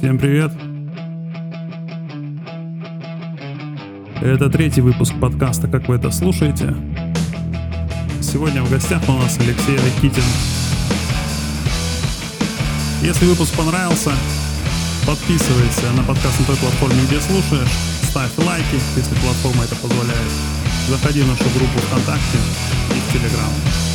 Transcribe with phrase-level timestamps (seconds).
[0.00, 0.50] Всем привет!
[4.22, 6.74] Это третий выпуск подкаста «Как вы это слушаете?».
[8.22, 10.22] Сегодня в гостях у нас Алексей Ракитин.
[13.02, 14.12] Если выпуск понравился,
[15.06, 17.68] подписывайся на подкаст на той платформе, где слушаешь,
[18.04, 20.32] ставь лайки, если платформа это позволяет.
[20.88, 22.38] Заходи в нашу группу ВКонтакте
[22.96, 23.89] и в Телеграм.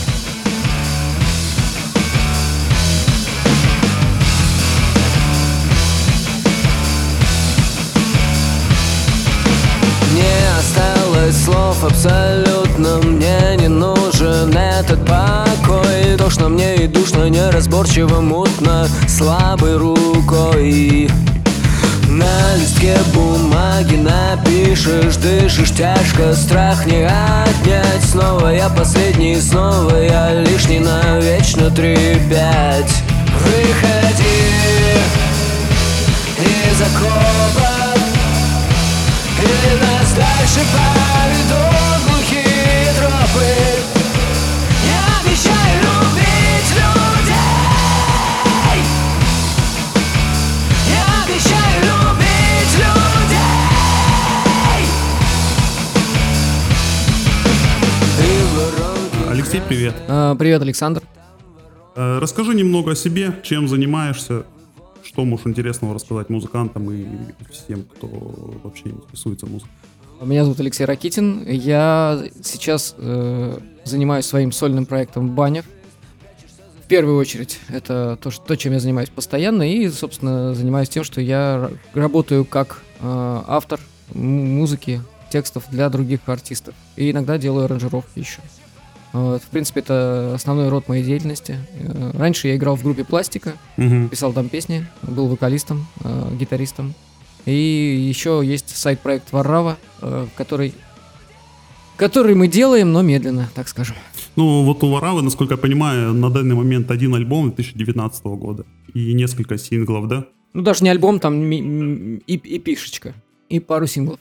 [11.25, 14.55] Осталось слов абсолютно Мне не нужен.
[14.55, 21.09] Этот покой Тошно мне и душно, неразборчиво, мутно Слабой рукой.
[22.07, 28.03] На листке бумаги напишешь, дышишь тяжко, страх не отнять.
[28.09, 33.03] Снова я последний, снова я лишний навечно три-пять
[33.41, 34.45] Выходи
[36.71, 37.64] из окопа
[39.41, 43.51] и нас дальше поведут глухие тропы
[44.85, 47.65] Я обещаю любить людей
[50.89, 53.55] Я обещаю любить людей
[58.19, 58.21] И
[58.55, 59.95] воронки Алексей, привет.
[60.07, 61.01] А, Привет, Александр.
[61.95, 64.43] Э, Расскажи немного о себе, чем занимаешься,
[65.15, 67.05] что можешь интересного рассказать музыкантам и
[67.49, 68.07] всем, кто
[68.63, 69.71] вообще интересуется музыкой.
[70.21, 71.45] Меня зовут Алексей Ракитин.
[71.47, 75.63] Я сейчас э, занимаюсь своим сольным проектом Банев.
[76.83, 81.05] В первую очередь, это то, что, то, чем я занимаюсь постоянно, и, собственно, занимаюсь тем,
[81.05, 83.79] что я работаю как э, автор
[84.13, 85.01] музыки,
[85.31, 86.75] текстов для других артистов.
[86.97, 88.41] И иногда делаю аранжировки еще.
[89.15, 91.57] Вот, в принципе, это основной род моей деятельности.
[91.79, 94.09] Э, Раньше я играл в группе Пластика, Мгм.
[94.09, 96.93] писал там песни, был вокалистом, э, гитаристом.
[97.45, 97.53] И
[98.09, 100.73] еще есть сайт-проект Варрава, э, который,
[101.95, 103.95] который мы делаем, но медленно, так скажем.
[104.35, 109.13] Ну, вот у Варавы, насколько я понимаю, на данный момент один альбом 2019 года и
[109.13, 110.25] несколько синглов, да?
[110.53, 113.13] Ну, даже не альбом, там и, и пишечка,
[113.47, 114.19] и пару синглов.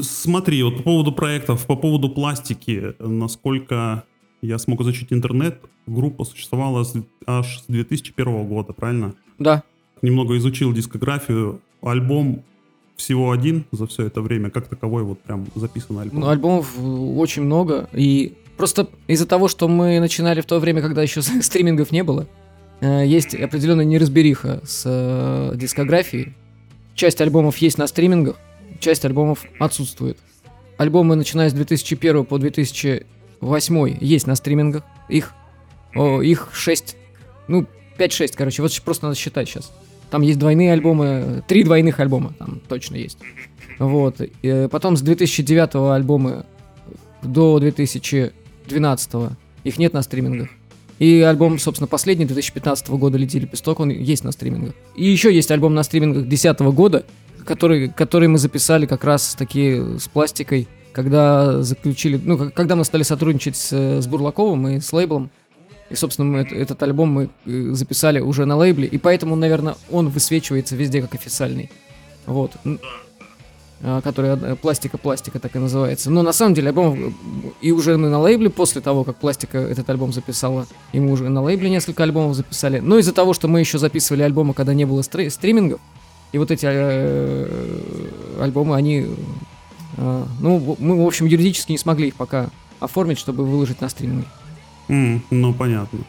[0.00, 4.04] Смотри, вот по поводу проектов, по поводу пластики, насколько
[4.42, 6.94] я смог изучить интернет, группа существовала с-
[7.26, 9.14] аж с 2001 года, правильно?
[9.38, 9.62] Да,
[10.02, 12.42] Немного изучил дискографию, альбом
[12.96, 16.20] всего один за все это время, как таковой вот прям записан альбом.
[16.20, 20.80] ну, альбомов э, очень много, и просто из-за того, что мы начинали в то время,
[20.82, 22.26] когда еще стримингов не было,
[22.80, 26.34] э, есть определенная неразбериха с э, дискографией.
[26.94, 28.36] Часть альбомов есть на стримингах,
[28.80, 30.18] часть альбомов отсутствует.
[30.78, 32.38] Альбомы, начиная с 2001 по
[33.40, 34.82] 2008, есть на стримингах.
[35.08, 35.32] Их,
[35.94, 36.96] о, их 6,
[37.48, 37.66] ну,
[37.98, 38.62] 5-6, короче.
[38.62, 39.72] Вот просто надо считать сейчас.
[40.10, 43.18] Там есть двойные альбомы, три двойных альбома там точно есть.
[43.78, 44.20] Вот.
[44.42, 46.46] Э, Потом с 2009 альбома
[47.22, 49.12] до 2012
[49.64, 50.48] их нет на стримингах.
[50.98, 54.74] И альбом, собственно, последний 2015 года «Лети лепесток», он есть на стримингах.
[54.96, 57.06] И еще есть альбом на стримингах 2010 года,
[57.46, 63.02] который, который мы записали как раз таки с пластикой, когда заключили, ну, когда мы стали
[63.02, 65.30] сотрудничать с, с Бурлаковым и с лейблом.
[65.88, 69.74] И, собственно, мы эт- этот альбом мы э, записали уже на лейбле, и поэтому, наверное,
[69.90, 71.70] он высвечивается везде как официальный.
[72.26, 72.52] Вот.
[73.82, 76.10] А, который пластика-пластика так и называется.
[76.10, 77.12] Но на самом деле альбом э,
[77.62, 81.30] и уже мы на лейбле после того, как пластика этот альбом записала, и мы уже
[81.30, 82.80] на лейбле несколько альбомов записали.
[82.80, 85.80] Но из-за того, что мы еще записывали альбомы, когда не было стри- стримингов,
[86.32, 87.80] и вот эти э,
[88.38, 89.06] альбомы, они,
[90.40, 92.50] ну, в- мы, в общем, юридически не смогли их пока
[92.80, 94.26] оформить, чтобы выложить на стриминги.
[94.88, 96.00] М, ну, понятно.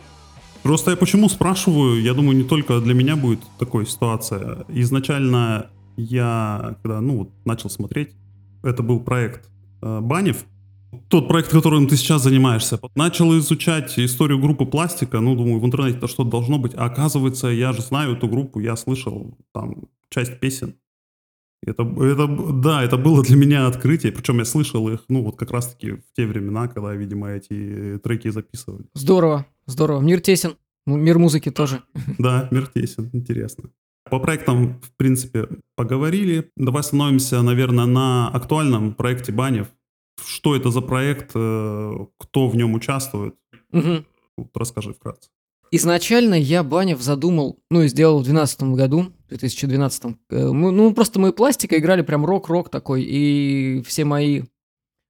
[0.63, 4.65] Просто я почему спрашиваю, я думаю, не только для меня будет такая ситуация.
[4.69, 8.09] Изначально я, когда, ну, вот, начал смотреть,
[8.63, 9.49] это был проект
[9.81, 10.45] э, Банев,
[11.07, 12.79] тот проект, которым ты сейчас занимаешься.
[12.95, 16.73] Начал изучать историю группы Пластика, ну, думаю, в интернете-то что-то должно быть.
[16.75, 20.75] А оказывается, я же знаю эту группу, я слышал там часть песен.
[21.63, 25.51] Это, это, да, это было для меня открытие, причем я слышал их, ну, вот как
[25.51, 28.85] раз-таки в те времена, когда, видимо, эти треки записывали.
[28.95, 30.01] Здорово, здорово.
[30.01, 30.55] Мир тесен,
[30.87, 31.83] мир музыки тоже.
[32.17, 33.69] Да, мир тесен, интересно.
[34.09, 36.49] По проектам, в принципе, поговорили.
[36.57, 39.67] Давай остановимся, наверное, на актуальном проекте Банев.
[40.25, 43.35] Что это за проект, э, кто в нем участвует?
[43.71, 45.29] Вот расскажи вкратце.
[45.73, 50.03] Изначально я Банев задумал, ну и сделал в 2012 году, 2012.
[50.29, 54.43] Э, Мы, ну, просто мы пластика играли прям рок-рок такой, и все мои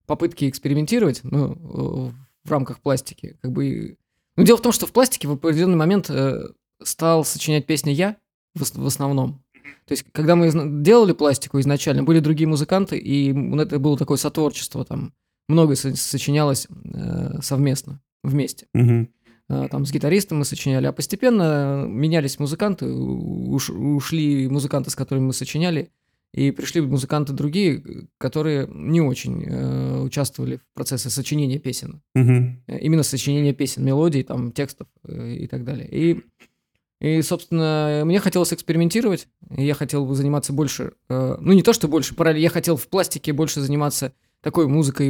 [0.06, 2.12] попытки экспериментировать, ну, э,
[2.44, 3.98] в рамках пластики, как бы...
[4.38, 6.44] Ну, дело в том, что в пластике в определенный момент э,
[6.84, 8.18] стал сочинять песни я,
[8.56, 9.44] в, ос- в основном.
[9.86, 10.52] То есть, когда мы
[10.84, 13.30] делали пластику изначально, были другие музыканты, и
[13.60, 15.14] это было такое сотворчество, там
[15.48, 18.68] многое со- сочинялось э, совместно, вместе.
[18.74, 19.10] Мгм.
[19.52, 25.26] Э, Там с гитаристом мы сочиняли, а постепенно менялись музыканты, уш- ушли музыканты, с которыми
[25.28, 25.90] мы сочиняли,
[26.34, 27.84] и пришли музыканты другие,
[28.18, 32.02] которые не очень э, участвовали в процессе сочинения песен.
[32.68, 35.90] Э, Именно сочинение песен, мелодий, там, текстов э, и так далее.
[35.92, 36.22] И,
[37.02, 39.28] и, собственно, мне хотелось экспериментировать,
[39.58, 42.78] и я хотел бы заниматься больше, э, ну, не то, что больше, параллельно, я хотел
[42.78, 45.10] в пластике больше заниматься такой музыкой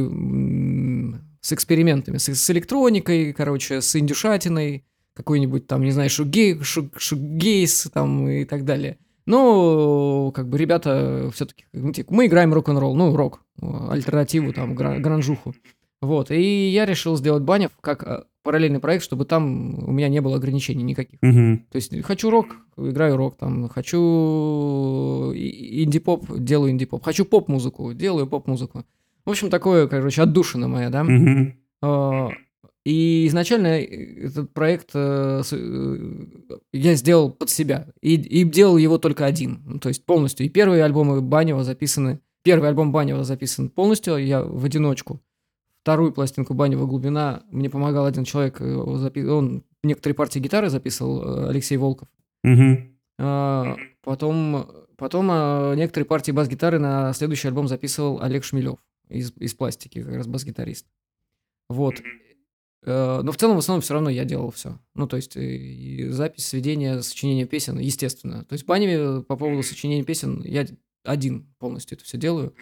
[1.42, 4.84] с экспериментами, с, с электроникой, короче, с индюшатиной,
[5.14, 8.96] какой-нибудь там, не знаю, шугей, шу- шугейс там и так далее.
[9.26, 15.54] Но, как бы, ребята все-таки, мы играем рок-н-ролл, ну, рок, альтернативу, там, гра- гранжуху.
[16.00, 20.20] Вот, и я решил сделать Банев как э, параллельный проект, чтобы там у меня не
[20.20, 21.20] было ограничений никаких.
[21.22, 21.66] Мгм.
[21.70, 28.84] То есть хочу рок, играю рок, там, хочу инди-поп, делаю инди-поп, хочу поп-музыку, делаю поп-музыку.
[29.24, 31.04] В общем, такое, короче, отдушина моя, да.
[31.82, 32.28] А,
[32.84, 36.24] И изначально этот проект э, э,
[36.72, 37.86] я сделал под себя.
[38.00, 39.62] И, и делал его только один.
[39.66, 40.46] Ну, то есть полностью.
[40.46, 42.18] И первые альбомы Банева записаны...
[42.44, 45.20] Первый альбом Банева записан полностью, я в одиночку.
[45.82, 48.60] Вторую пластинку Банева «Глубина» мне помогал один человек.
[48.60, 52.08] э, запи- Он некоторые партии гитары записывал, э, Алексей Волков.
[52.42, 52.96] Мгм.
[53.20, 54.66] А, Потом,
[54.96, 55.26] потом
[55.76, 58.78] некоторые партии бас-гитары на следующий альбом записывал Олег Шмелев
[59.12, 60.86] из, из пластики, как раз бас-гитарист.
[61.68, 62.00] Вот.
[62.84, 64.78] Э, Но в целом, в основном, все равно я делал все.
[64.94, 68.44] Ну, то есть, и запись, сведение, сочинение песен, естественно.
[68.44, 70.66] То есть, Баневе по поводу сочинения песен я
[71.04, 72.54] один полностью это все делаю.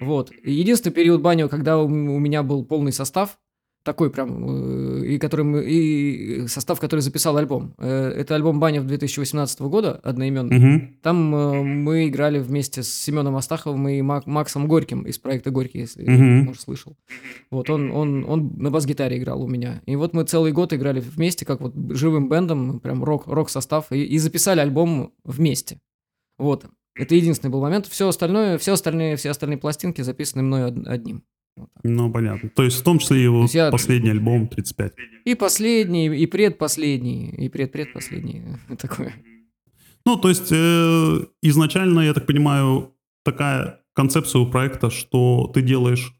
[0.00, 0.32] Вот.
[0.44, 3.38] Единственный период Банева, когда у меня был полный состав,
[3.82, 7.74] такой прям, э, и, который мы, и состав, который записал альбом.
[7.78, 10.58] Э, Это альбом Банев 2018 года, одноименный.
[10.58, 10.96] Мгм.
[11.02, 15.78] Там э, мы играли вместе с Семеном Астаховым и Мак- Максом Горьким из проекта Горький,
[15.80, 16.44] если Мгм.
[16.46, 16.96] может слышал.
[17.50, 19.80] Вот он, он, он на бас-гитаре играл у меня.
[19.86, 24.02] И вот мы целый год играли вместе, как вот живым бэндом, прям рок, рок-состав, и,
[24.04, 25.78] и записали альбом вместе.
[26.38, 26.66] Вот.
[26.96, 27.86] Это единственный был момент.
[27.86, 31.22] Все остальное, все остальные, все остальные пластинки записаны мной од- одним.
[31.82, 32.48] Ну, понятно.
[32.50, 34.94] То есть, в том числе и вот есть я- последний альбом 35.
[35.24, 38.42] И последний, и предпоследний, и предпредпоследний.
[38.78, 39.14] Такое.
[40.06, 42.94] Ну, то есть, э, изначально, я так понимаю,
[43.24, 46.14] такая концепция у проекта, что ты делаешь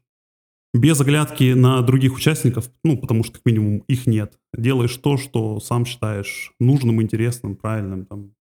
[0.73, 4.39] без оглядки на других участников, ну, потому что, как минимум, их нет.
[4.55, 8.05] Делаешь то, что сам считаешь нужным, интересным, правильным.
[8.05, 8.31] Там.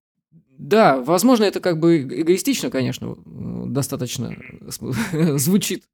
[0.59, 3.17] Да, возможно, это как бы эгоистично, конечно,
[3.67, 4.37] достаточно
[5.39, 5.85] звучит,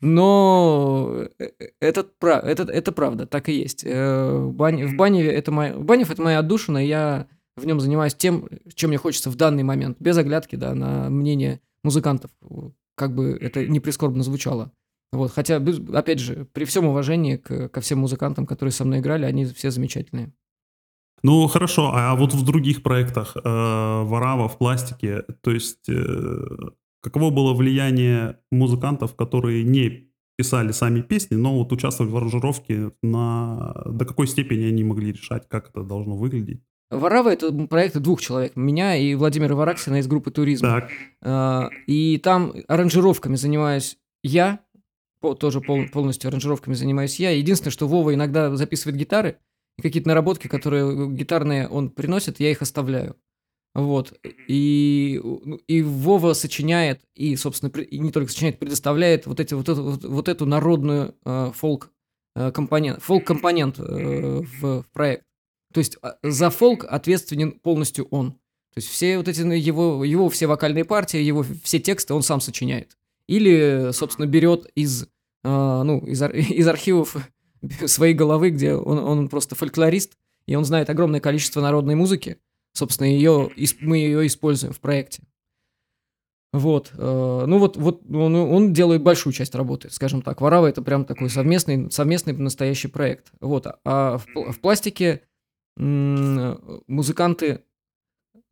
[0.00, 3.82] но э, э, это, это, это правда, так и есть.
[3.84, 7.26] Э, В бане, в бане это моя, Банев это моя отдушина, и я
[7.56, 11.60] в нем занимаюсь тем, чем мне хочется в данный момент, без оглядки, да, на мнение
[11.82, 12.30] музыкантов,
[12.94, 14.72] как бы это не прискорбно звучало.
[15.12, 15.56] Вот, хотя,
[15.94, 19.70] опять же, при всем уважении к- ко всем музыкантам, которые со мной играли, они все
[19.70, 20.32] замечательные.
[21.22, 25.94] Ну, хорошо, а вот в других проектах, э, Варава в пластике, то есть, э,
[27.10, 33.72] каково было влияние музыкантов, которые не писали сами песни, но вот участвовали в аранжировке, на...
[33.86, 36.60] до какой степени они могли решать, как это должно выглядеть?
[36.90, 40.66] Варава это проект двух человек, меня и Владимира Вараксина из группы «Туризм».
[40.66, 40.90] Так,
[41.22, 44.60] А, И там аранжировками занимаюсь я,
[45.40, 47.30] тоже пол- полностью аранжировками занимаюсь я.
[47.30, 49.38] Единственное, что Вова иногда записывает гитары,
[49.80, 53.16] какие-то наработки, которые гитарные он приносит, я их оставляю.
[53.76, 54.18] Вот.
[54.48, 59.68] И, ну, и Вова сочиняет, и, собственно, и не только сочиняет, предоставляет вот, эти, вот,
[59.68, 61.90] эту, вот, вот эту народную э, фолк
[62.34, 65.24] э, компонент, фолк-компонент э, в, в проект.
[65.74, 68.32] То есть а, за фолк ответственен полностью он.
[68.32, 72.22] То есть все вот эти ну, его, его все вокальные партии, его все тексты он
[72.22, 72.96] сам сочиняет.
[73.28, 75.06] Или, собственно, берет из, э,
[75.44, 77.14] ну, из, ар- из архивов
[77.84, 80.14] своей головы, где он, он просто фольклорист,
[80.46, 82.38] и он знает огромное количество народной музыки.
[82.76, 85.22] Собственно, ее, мы ее используем в проекте.
[86.52, 86.92] Вот.
[86.92, 90.42] э, Ну вот, вот он, он делает большую часть работы, скажем так.
[90.42, 93.32] Варава это прям такой совместный, совместный настоящий проект.
[93.40, 93.66] Вот.
[93.84, 95.22] А в, в пластике
[95.78, 97.62] музыканты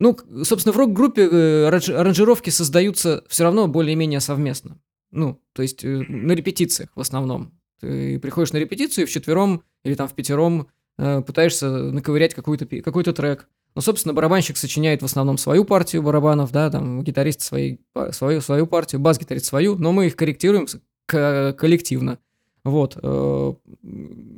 [0.01, 4.81] ну, собственно, в рок-группе э, аранж- аранжировки создаются все равно более-менее совместно.
[5.11, 7.53] Ну, то есть э, на репетициях в основном.
[7.81, 13.49] Ты приходишь на репетицию и вчетвером или там в пятером пытаешься наковырять какой-то, какой-то трек.
[13.77, 17.79] Ну, собственно, барабанщик сочиняет в основном свою партию барабанов, да, там гитарист свои,
[18.13, 20.67] свою, свою партию, бас-гитарист свою, но мы их корректируем
[21.07, 22.19] коллективно.
[22.65, 22.97] Вот.
[23.03, 23.55] э,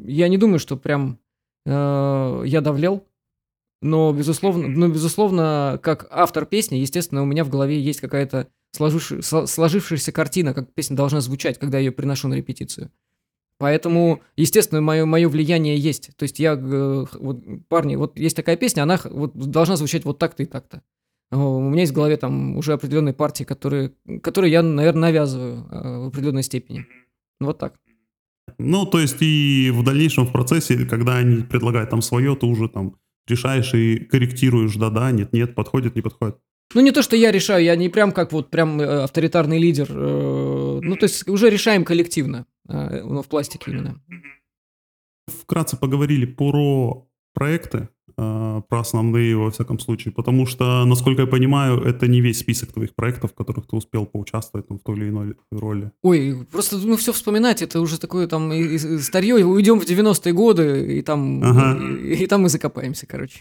[0.06, 1.18] Я не думаю, что прям
[1.66, 3.06] э, я давлел
[3.82, 10.12] Но, безусловно, но, безусловно, как автор песни, естественно, у меня в голове есть какая-то сложившаяся
[10.12, 12.90] картина, как песня должна звучать, когда я ее приношу на репетицию.
[13.58, 16.10] Поэтому, естественно, мое, мое влияние есть.
[16.16, 20.18] То есть я, э, вот, парни, вот есть такая песня, она вот, должна звучать вот
[20.18, 20.82] так-то и так-то.
[21.30, 25.98] У меня есть в голове там уже определенные партии, которые, которые я, наверное, навязываю э,
[26.04, 26.86] в определенной степени.
[27.40, 27.74] Вот так.
[28.58, 32.68] Ну, то есть и в дальнейшем в процессе, когда они предлагают там свое, ты уже
[32.68, 32.96] там
[33.26, 36.36] решаешь и корректируешь, да-да, нет-нет, подходит, не подходит.
[36.74, 39.90] Ну, не то, что я решаю, я не прям как вот прям э, авторитарный лидер.
[39.92, 44.00] Ну, то есть уже решаем коллективно, но в пластике именно.
[45.26, 51.80] Вкратце поговорили про проекты, э, про основные во всяком случае, потому что, насколько я понимаю,
[51.82, 55.08] это не весь список твоих проектов, в которых ты успел поучаствовать там, в той или
[55.10, 55.90] иной роли.
[56.02, 60.32] Ой, просто ну все вспоминать, это уже такое там и- и- старье, уйдем в 90-е
[60.32, 61.78] годы, и там, Ага.
[61.84, 63.40] и, и там мы закопаемся, короче.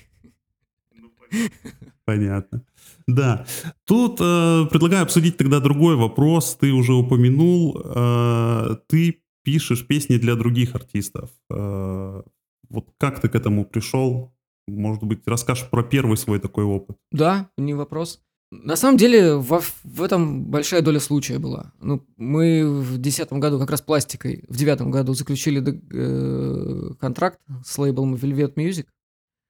[2.06, 2.62] Понятно.
[3.08, 3.46] Да.
[3.86, 6.56] Тут э, предлагаю обсудить тогда другой вопрос.
[6.60, 11.30] Ты уже упомянул, э, ты пишешь песни для других артистов.
[11.52, 12.22] Э,
[12.70, 14.34] вот как ты к этому пришел?
[14.68, 16.98] Может быть, расскажешь про первый свой такой опыт?
[17.12, 18.22] Да, не вопрос.
[18.52, 21.74] На самом деле, во- в этом большая доля случая была.
[21.82, 27.78] Ну, мы в десятом году как раз пластикой, в девятом году заключили э, контракт с
[27.78, 28.86] лейблом Velvet Music.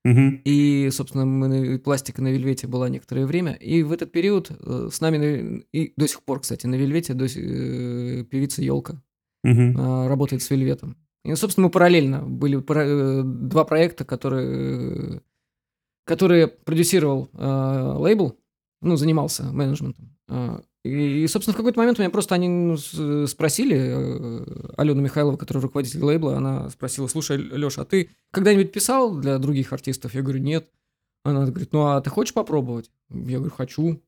[0.05, 0.41] Мгм.
[0.45, 3.53] И, собственно, мы на, пластика на Вельвете была некоторое время.
[3.53, 7.15] И в этот период э, с нами, на- и до сих пор, кстати, на Вельвете
[7.15, 9.01] до, э, певица Елка
[9.43, 9.75] Мгм.
[9.79, 10.95] а, работает с Вельветом.
[11.23, 15.21] И, собственно, мы параллельно были э, два проекта, которые,
[16.05, 18.37] которые продюсировал э, лейбл,
[18.83, 20.15] ну, занимался менеджментом.
[20.29, 22.77] А, И, собственно, в какой-то момент меня просто они ну,
[23.25, 29.15] спросили, э, Алену Михайлову, которая руководитель лейбла, она спросила, слушай, Леша, а ты когда-нибудь писал
[29.15, 30.13] для других артистов?
[30.13, 30.69] Я говорю, нет.
[31.23, 32.91] Она говорит, ну, а ты хочешь попробовать?
[33.09, 34.03] Я говорю, хочу.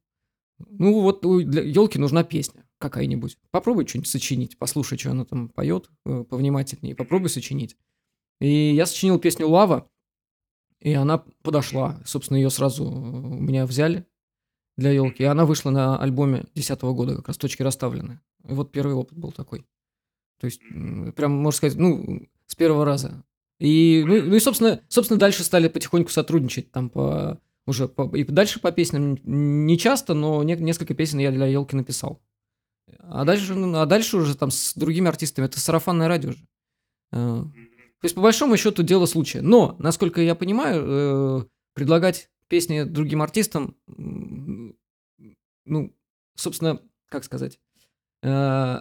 [0.69, 3.39] Ну, вот для елки нужна песня какая-нибудь.
[3.49, 7.75] Попробуй что-нибудь сочинить, послушай, что она там поет, э, повнимательнее, попробуй сочинить.
[8.39, 9.89] И я сочинил песню «Лава»,
[10.79, 11.99] и она подошла.
[12.05, 14.05] Собственно, ее сразу э, у меня взяли
[14.77, 15.23] для елки.
[15.23, 18.19] И она вышла на альбоме 2010 года, как раз точки расставлены.
[18.47, 19.65] И вот первый опыт был такой.
[20.39, 20.61] То есть,
[21.15, 23.23] прям, можно сказать, ну, с первого раза.
[23.59, 28.23] И, ну, ну и, собственно, собственно, дальше стали потихоньку сотрудничать там по уже по- и
[28.23, 32.21] дальше по песням не часто, но не- несколько песен я для елки написал.
[32.99, 36.47] А дальше, ну, а дальше уже там с другими артистами это сарафанное радио же.
[37.11, 37.43] Э,
[37.99, 39.41] То есть, по большому счету, дело случая.
[39.41, 43.75] Но, насколько я понимаю, э, предлагать песни другим артистам,
[45.67, 45.95] ну,
[46.35, 47.59] собственно, как сказать,
[48.23, 48.77] э,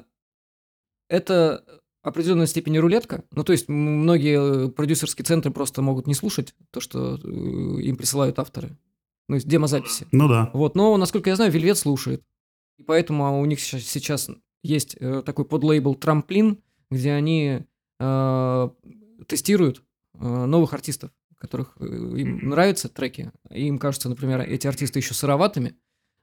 [1.09, 3.25] это определенной степени рулетка.
[3.33, 7.29] Ну, то есть, многие продюсерские центры просто могут не слушать то, что э,
[7.83, 8.77] им присылают авторы.
[9.29, 10.07] Ну, есть демозаписи.
[10.13, 10.51] Ну да.
[10.53, 12.23] Вот, но, насколько я знаю, Вельвет слушает.
[12.79, 14.31] И поэтому у них сейчас
[14.63, 16.59] есть э, такой подлейбл «Трамплин»,
[16.91, 17.67] где они
[17.99, 18.69] э,
[19.27, 19.83] тестируют
[20.15, 23.33] э, новых артистов, которых им нравятся треки.
[23.51, 25.77] И им кажется, например, эти артисты еще сыроватыми.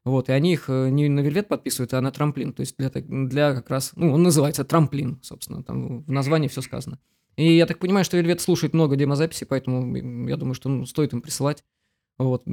[0.06, 2.52] Вот, и они их э, не на Вельвет подписывают, а на трамплин.
[2.54, 3.94] То есть для, для как раз...
[3.96, 5.64] Ну, он называется трамплин, собственно.
[5.64, 7.00] Там в названии все сказано.
[7.38, 11.14] И я так понимаю, что Вельвет слушает много демозаписей, поэтому я думаю, что ну, стоит
[11.14, 11.64] им присылать.
[12.18, 12.44] Вот.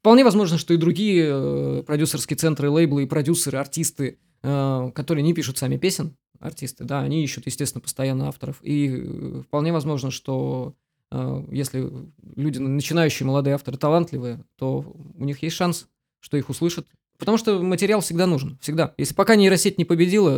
[0.00, 5.34] Вполне возможно, что и другие э, продюсерские центры, лейблы и продюсеры, артисты, э, которые не
[5.34, 8.58] пишут сами песен, артисты, да, они ищут, естественно, постоянно авторов.
[8.62, 10.74] И э, вполне возможно, что
[11.10, 11.90] э, если
[12.34, 14.84] люди, начинающие молодые авторы, талантливые, то
[15.16, 15.88] у них есть шанс,
[16.24, 16.86] что их услышат.
[17.18, 18.94] Потому что материал всегда нужен, всегда.
[18.96, 20.30] Если пока нейросеть не победила,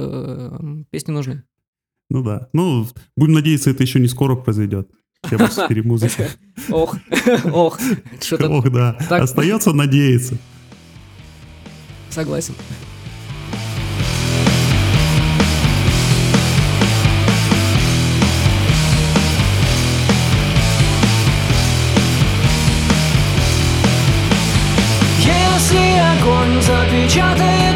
[0.61, 1.45] э, песни нужны.
[2.11, 2.49] Ну да.
[2.53, 4.91] Ну, будем надеяться, это еще не скоро произойдет.
[5.31, 6.29] Тема в сфере музыки.
[6.71, 6.97] Ох,
[7.53, 7.79] ох,
[8.41, 8.97] Ох, да.
[9.11, 10.37] Остается надеяться.
[12.11, 12.55] согласен.
[27.17, 27.76] Запечатает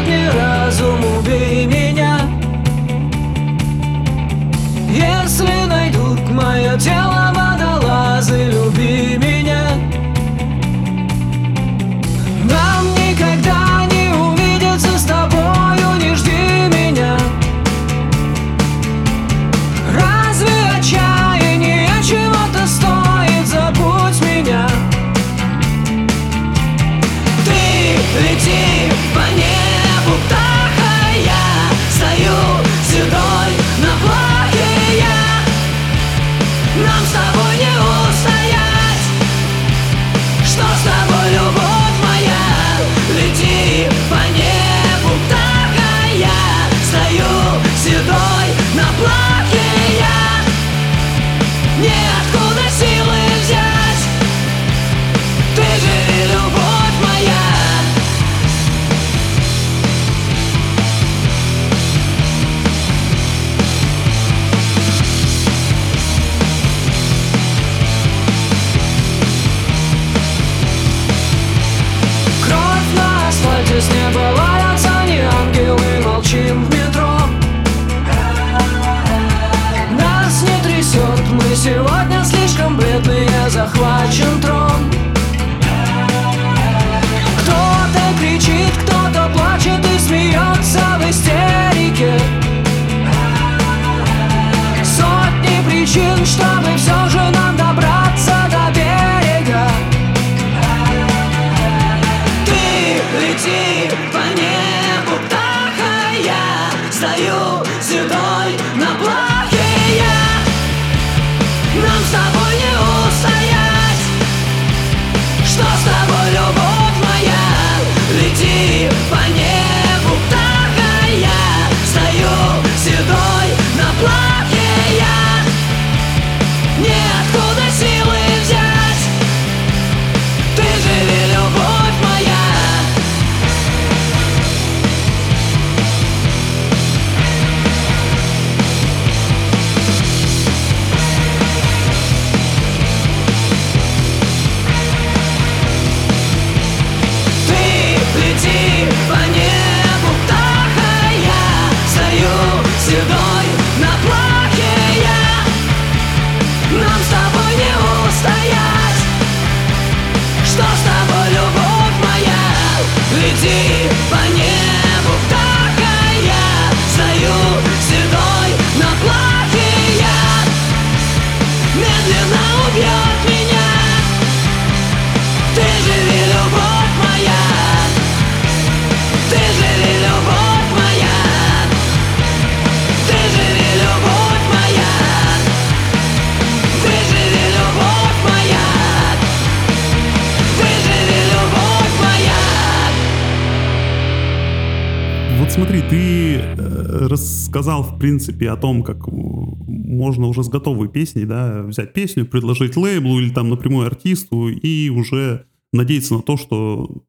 [197.51, 202.77] рассказал, в принципе, о том, как можно уже с готовой песней, да, взять песню, предложить
[202.77, 207.03] лейблу или там напрямую артисту и уже надеяться на то, что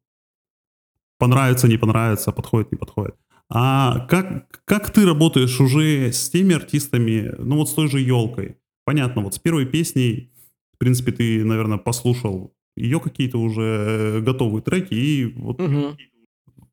[1.17, 3.15] понравится, не понравится, подходит, не подходит.
[3.49, 8.57] А как, как ты работаешь уже с теми артистами, ну вот с той же елкой?
[8.83, 10.29] Понятно, вот с первой песней,
[10.73, 15.95] в принципе, ты, наверное, послушал ее какие-то уже э, готовые треки и вот Мгм.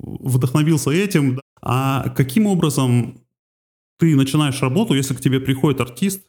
[0.01, 1.39] вдохновился этим.
[1.63, 3.21] А каким образом
[4.01, 6.27] ты начинаешь работу, если к тебе приходит артист,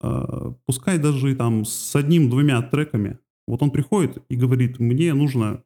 [0.00, 5.62] э, пускай даже там с одним-двумя треками, вот он приходит и говорит, мне нужно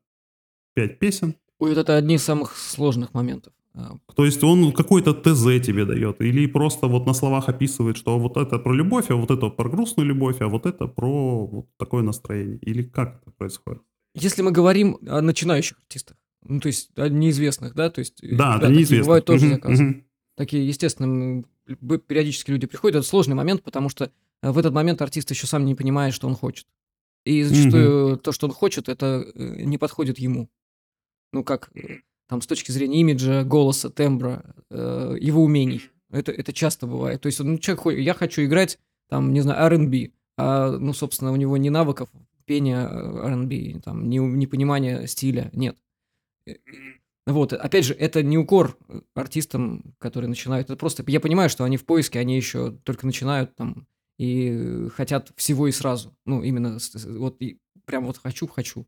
[0.75, 3.53] пять песен, Ой, вот это одни из самых сложных моментов.
[3.75, 8.19] А, то есть он какой-то ТЗ тебе дает, или просто вот на словах описывает, что
[8.19, 11.67] вот это про любовь, а вот это про грустную любовь, а вот это про вот
[11.79, 12.59] такое настроение.
[12.59, 13.83] Или как это происходит?
[14.15, 18.23] Если мы говорим о начинающих артистах, ну, то есть о неизвестных, да, то есть...
[18.25, 19.05] э, Да, это такие неизвестно.
[19.05, 20.05] Бывают тоже Мгм, заказы.
[20.37, 22.97] Такие, естественно, периодически люди приходят.
[22.97, 24.11] Это сложный момент, потому что
[24.43, 26.67] э, в этот момент артист еще сам не понимает, что он хочет.
[27.25, 30.49] И зачастую то, что он хочет, это э, не подходит ему.
[31.33, 35.83] Ну, как э, там с точки зрения имиджа, голоса, тембра, э, его умений.
[36.11, 37.21] Это, это часто бывает.
[37.21, 41.37] То есть, ну, человек, я хочу играть, там, не знаю, R&B, а, ну, собственно, у
[41.37, 42.11] него ни навыков
[42.45, 45.77] пения R&B, там, ни, ни понимания стиля нет.
[47.27, 50.67] Вот, опять же, это не укор э, артистам, которые начинают.
[50.69, 53.87] Это просто, я понимаю, что они в поиске, они еще только начинают там
[54.19, 56.17] и хотят всего и сразу.
[56.27, 58.87] Ну, именно вот и прям вот хочу, хочу.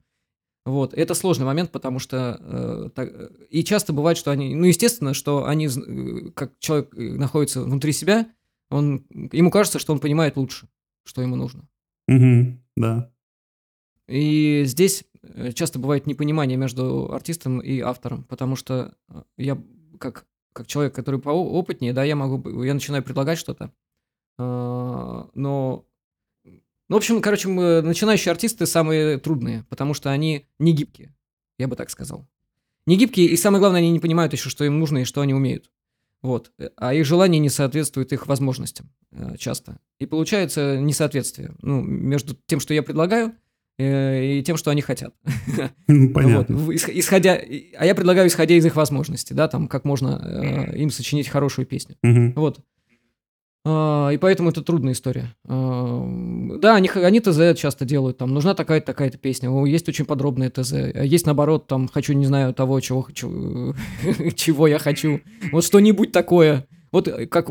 [0.66, 4.64] Вот, это сложный момент, потому что э, так- э, и часто бывает, что они, ну,
[4.64, 8.26] естественно, что они, э, как человек находится внутри себя,
[8.70, 10.68] он, ему кажется, что он понимает лучше,
[11.04, 11.68] что ему нужно.
[12.08, 13.12] Мгм, Да.
[14.08, 15.04] И здесь
[15.54, 19.62] часто бывает непонимание между артистом и автором, потому что э, я
[19.98, 23.72] как, как человек, который поопытнее, да, я могу, я начинаю предлагать что-то,
[24.38, 25.86] а, но,
[26.44, 31.14] ну, в общем, короче, начинающие артисты самые трудные, потому что они не гибкие,
[31.58, 32.26] я бы так сказал.
[32.86, 35.32] Не гибкие, и самое главное, они не понимают еще, что им нужно и что они
[35.32, 35.70] умеют.
[36.24, 36.52] Вот.
[36.58, 39.78] Э, А их желание не соответствует их возможностям э, часто.
[39.98, 43.32] И получается несоответствие ну, между тем, что я предлагаю, э,
[43.78, 45.14] и тем, что они хотят.
[45.86, 46.56] Понятно.
[46.56, 47.40] Вот, исходя,
[47.76, 51.66] а я предлагаю, исходя из их возможностей, да, там, как можно э, им сочинить хорошую
[51.66, 51.96] песню.
[52.02, 52.34] Мгм.
[52.36, 52.60] Вот.
[53.66, 55.34] А, и поэтому это трудная история.
[55.46, 56.06] А,
[56.58, 60.72] да, они, они ТЗ часто делают, там, нужна такая-то, такая-то песня, есть очень подробные ТЗ,
[61.02, 63.74] есть, наоборот, там, хочу, не знаю, того, чего хочу,
[64.34, 66.66] чего я хочу, вот что-нибудь такое.
[66.92, 67.50] Вот э, как...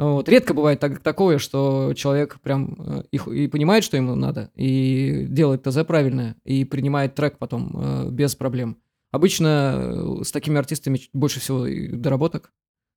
[0.00, 3.96] э, Вот, редко бывает так- такое, что человек прям э, и, х- и понимает, что
[3.96, 8.76] ему надо, и делает ТЗ правильное, и принимает трек потом э, без проблем.
[9.12, 12.52] Обычно э, с такими артистами больше всего доработок,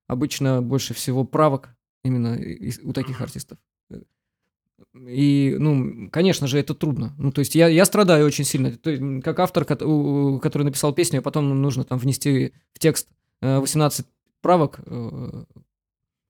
[0.08, 2.38] обычно больше всего правок именно
[2.84, 3.58] у таких артистов.
[5.08, 7.14] И, ну, конечно же, это трудно.
[7.18, 8.72] Ну, то есть я, я страдаю очень сильно.
[8.72, 13.08] То есть, как автор, который написал песню, а потом нужно там внести в текст
[13.42, 14.06] э, 18
[14.42, 15.44] правок, э,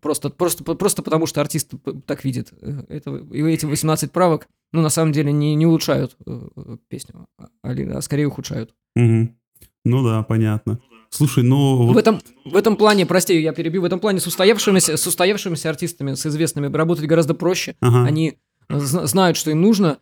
[0.03, 1.71] просто, просто, просто потому, что артист
[2.05, 2.53] так видит.
[2.61, 6.77] Э, Это, и эти 18 правок, ну, на самом деле, не, не улучшают э, э,
[6.89, 8.73] песню, а, а скорее ухудшают.
[8.95, 9.35] Мгм.
[9.85, 10.79] Ну да, понятно.
[11.09, 14.27] Слушай, ну вот В, этом, в этом плане, прости, я перебью, в этом плане с
[14.27, 17.75] устоявшимися, с устоявшимися артистами, с известными, работать гораздо проще.
[17.81, 18.03] Ага.
[18.07, 18.33] Они
[18.69, 19.97] зна- знают, что им нужно,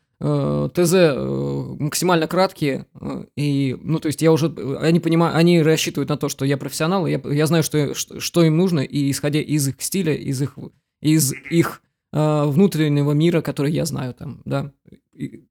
[0.73, 5.61] ТЗ э, максимально краткие, э, и, ну, то есть я уже, э, они понимают, они
[5.61, 9.41] рассчитывают на то, что я профессионал, я, я знаю, что, что, им нужно, и исходя
[9.41, 10.57] из их стиля, из их,
[11.01, 11.81] из их
[12.13, 14.71] э, внутреннего мира, который я знаю там, да,
[15.13, 15.43] и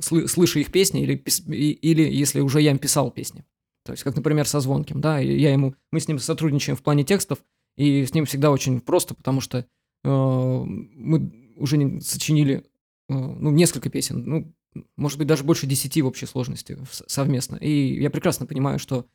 [0.00, 3.44] сл- слыша их песни, или, или если уже я им писал песни.
[3.84, 7.04] То есть, как, например, со Звонким, да, я ему, мы с ним сотрудничаем в плане
[7.04, 7.38] текстов,
[7.76, 9.64] и с ним всегда очень просто, потому что э,
[10.04, 12.75] мы уже не- сочинили, э,
[13.08, 14.54] ну, несколько песен, ну,
[14.96, 17.56] может быть, даже больше десяти в общей сложности совместно.
[17.56, 19.06] И я прекрасно понимаю, что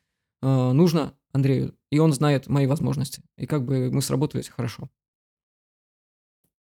[0.42, 3.22] э, нужно Андрею, и он знает мои возможности.
[3.36, 4.90] И как бы мы сработались хорошо.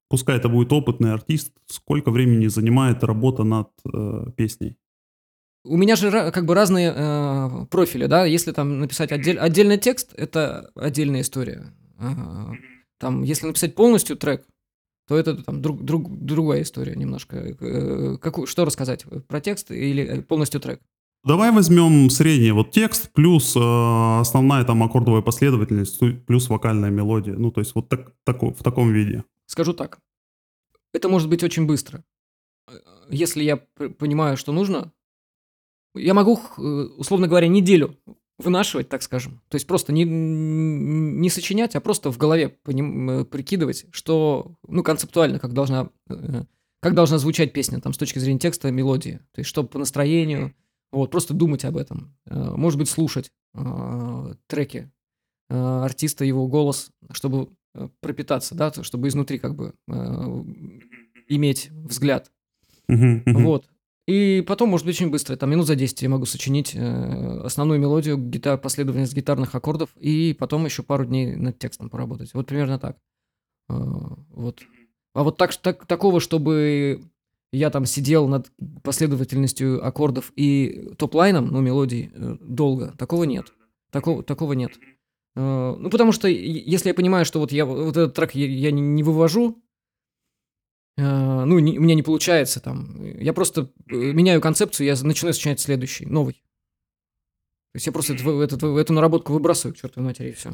[0.10, 4.78] пускай это будет опытный артист, сколько времени занимает работа над э, песней?
[5.66, 8.26] у меня же как бы разные э, профили, да.
[8.26, 11.74] Если там написать отдель- отдельный текст, это отдельная история.
[11.98, 12.52] А,
[13.00, 14.46] там, если написать полностью трек,
[15.08, 17.38] то это там друг, друг, другая история немножко.
[17.38, 19.06] Э, какую, что рассказать?
[19.28, 20.82] Про текст или полностью трек?
[21.26, 27.36] Давай возьмем средний вот текст плюс э, основная там аккордовая последовательность плюс вокальная мелодия.
[27.36, 29.24] Ну, то есть вот так, тако, в таком виде.
[29.46, 30.00] Скажу так.
[30.94, 32.04] Это может быть очень быстро.
[33.10, 34.92] Если я понимаю, что нужно,
[35.96, 37.98] я могу, э, условно говоря, неделю
[38.38, 39.42] вынашивать, так скажем.
[39.50, 44.84] То есть просто не, не сочинять, а просто в голове поним, э, прикидывать, что, ну,
[44.84, 46.44] концептуально, как должна, э,
[46.82, 49.20] как должна звучать песня, там, с точки зрения текста, мелодии.
[49.34, 50.54] То есть, что по настроению,
[50.92, 52.16] вот, просто думать об этом.
[52.26, 54.92] Может быть, слушать э, треки
[55.50, 57.50] э, артиста, его голос, чтобы
[58.02, 60.44] пропитаться, да, чтобы изнутри как бы э,
[61.28, 62.32] иметь взгляд.
[62.90, 63.44] Uh-huh, uh-huh.
[63.44, 63.70] Вот.
[64.06, 67.80] И потом, может быть, очень быстро, там минут за 10 я могу сочинить э, основную
[67.80, 72.34] мелодию, гитар, последовательность гитарных аккордов, и потом еще пару дней над текстом поработать.
[72.34, 72.98] Вот примерно так.
[73.70, 73.76] Э,
[74.30, 74.62] вот.
[75.14, 77.02] А вот так, так, такого, чтобы
[77.54, 78.52] я там сидел над
[78.84, 83.54] последовательностью аккордов и топ-лайном, ну, мелодий, э, долго, такого нет.
[83.90, 84.72] Такого, такого нет.
[85.36, 88.72] Э, ну, потому что если я понимаю, что вот я вот этот трек я, я
[88.72, 89.63] не вывожу,
[91.02, 93.04] ну, не, у меня не получается там.
[93.20, 96.34] Я просто э, меняю концепцию, я начинаю сочинять следующий, новый.
[96.34, 100.52] То есть я просто эту, эту, эту наработку выбрасываю к чертовой матери, и все.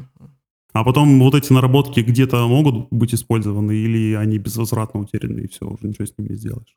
[0.72, 5.66] А потом вот эти наработки где-то могут быть использованы, или они безвозвратно утеряны, и все,
[5.66, 6.76] уже ничего с ними не сделаешь?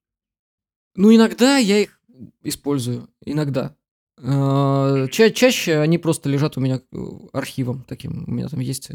[0.96, 2.02] Ну, иногда я их
[2.44, 3.76] использую, иногда.
[4.18, 6.82] Э, ча чаще они просто лежат у меня
[7.32, 8.26] архивом таким.
[8.28, 8.90] У меня там есть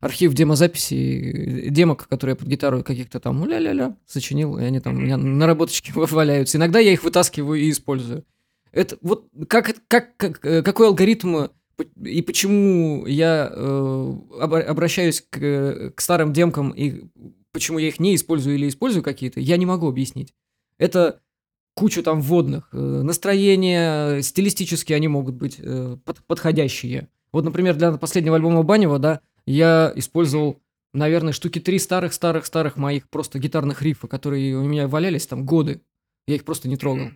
[0.00, 5.00] архив демозаписи, демок, которые я под гитару каких-то там ля-ля-ля сочинил, и они там у
[5.00, 6.58] меня наработочки валяются.
[6.58, 8.24] Иногда я их вытаскиваю и использую.
[8.72, 11.48] Это вот как, как, как э, какой алгоритм
[12.02, 17.04] и почему я э, обращаюсь к, к старым демкам и
[17.52, 20.34] почему я их не использую или использую какие-то, я не могу объяснить.
[20.78, 21.20] Это
[21.74, 27.08] кучу там вводных, э, настроения, стилистически они могут быть э, под, подходящие.
[27.32, 30.60] Вот, например, для последнего альбома Банева, да, я использовал,
[30.92, 35.80] наверное, штуки три старых-старых-старых моих просто гитарных рифа, которые у меня валялись там годы.
[36.26, 37.10] Я их просто не трогал.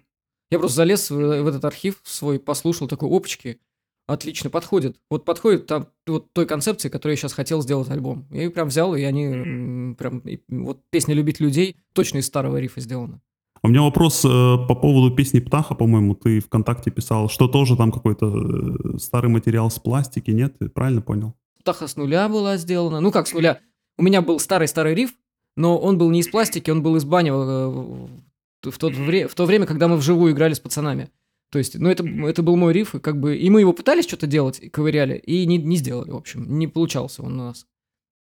[0.50, 3.58] Я просто залез в, в этот архив свой, послушал, такой, опачки,
[4.06, 4.96] отлично подходит.
[5.10, 8.26] Вот подходит там вот той концепции, которую я сейчас хотел сделать альбом.
[8.30, 12.58] Я их прям взял, и они прям, и, вот песня «Любить людей» точно из старого
[12.58, 13.20] рифа сделана.
[13.62, 17.92] У меня вопрос э, по поводу песни «Птаха», по-моему, ты ВКонтакте писал, что тоже там
[17.92, 20.58] какой-то э, старый материал с пластики, нет?
[20.58, 21.34] Ты правильно понял?
[21.64, 23.00] Птаха с нуля была сделана.
[23.00, 23.58] Ну как с нуля?
[23.96, 25.14] У меня был старый-старый риф,
[25.56, 29.34] но он был не из пластики, он был из бани э, в, тот вре- в
[29.34, 31.10] то время, когда мы вживую играли с пацанами.
[31.50, 33.38] То есть, ну, это, это был мой риф, и как бы...
[33.38, 36.58] И мы его пытались что-то делать, ковыряли, и не, не сделали, в общем.
[36.58, 37.66] Не получался он у нас.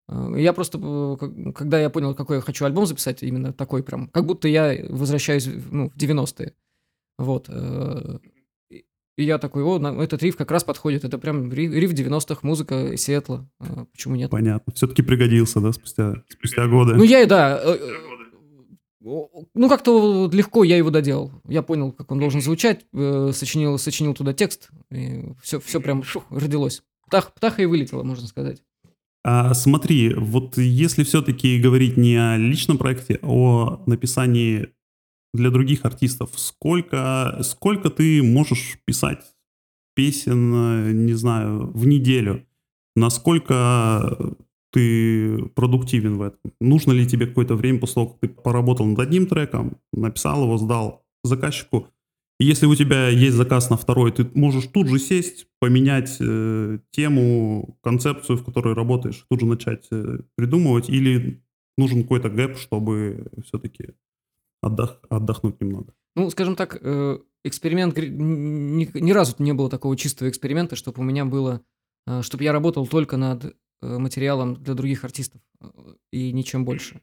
[0.09, 4.09] Э, я просто, э, когда я понял, какой я хочу альбом записать, именно такой прям,
[4.09, 6.53] как будто я возвращаюсь ну, в 90-е.
[7.17, 7.49] Вот.
[9.15, 11.03] И я такой, о, этот риф как раз подходит.
[11.03, 13.47] Это прям риф 90-х, музыка Сиэтла.
[13.59, 14.31] А, почему нет?
[14.31, 14.73] Понятно.
[14.73, 16.95] Все-таки пригодился, да, спустя, спустя годы.
[16.95, 17.59] Ну, я и да.
[17.63, 18.13] Э, э,
[19.53, 21.31] ну, как-то легко я его доделал.
[21.47, 26.03] Я понял, как он должен звучать, э, сочинил, сочинил туда текст, и все, все прям
[26.03, 26.81] шух, родилось.
[27.07, 28.63] Птах, птаха и вылетела, можно сказать.
[29.25, 34.69] А, смотри, вот если все-таки говорить не о личном проекте, а о написании
[35.33, 39.33] для других артистов, сколько, сколько ты можешь писать
[39.95, 42.45] песен, э, не знаю, в неделю?
[42.95, 44.35] Насколько
[44.71, 46.51] ты продуктивен в этом?
[46.59, 50.57] Нужно ли тебе какое-то время после того, как ты поработал над одним треком, написал его,
[50.57, 51.87] сдал заказчику?
[52.39, 57.77] Если у тебя есть заказ на второй, ты можешь тут же сесть, поменять э, тему,
[57.81, 61.41] концепцию, в которой работаешь, тут же начать э, придумывать, или
[61.77, 63.93] нужен какой-то гэп, чтобы все-таки
[64.63, 65.93] отдох, отдохнуть немного.
[66.15, 71.03] Ну, скажем так, э, эксперимент, ни, ни разу не было такого чистого эксперимента, чтобы у
[71.03, 71.61] меня было,
[72.07, 75.41] э, чтобы я работал только над э, материалом для других артистов
[76.11, 77.01] и ничем больше.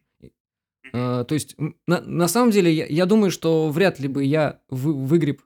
[0.92, 4.92] То есть, на, на самом деле, я, я думаю, что вряд ли бы я вы,
[4.92, 5.42] выгреб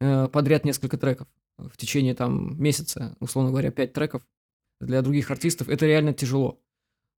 [0.00, 4.22] подряд несколько треков в течение там месяца, условно говоря, пять треков
[4.80, 5.68] для других артистов.
[5.68, 6.60] Это реально тяжело.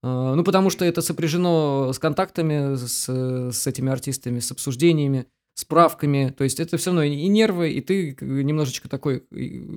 [0.06, 3.08] А, ну, потому что это сопряжено с контактами с,
[3.52, 6.34] с этими артистами, с обсуждениями, справками.
[6.36, 9.24] То есть это все равно и нервы, и ты немножечко такой...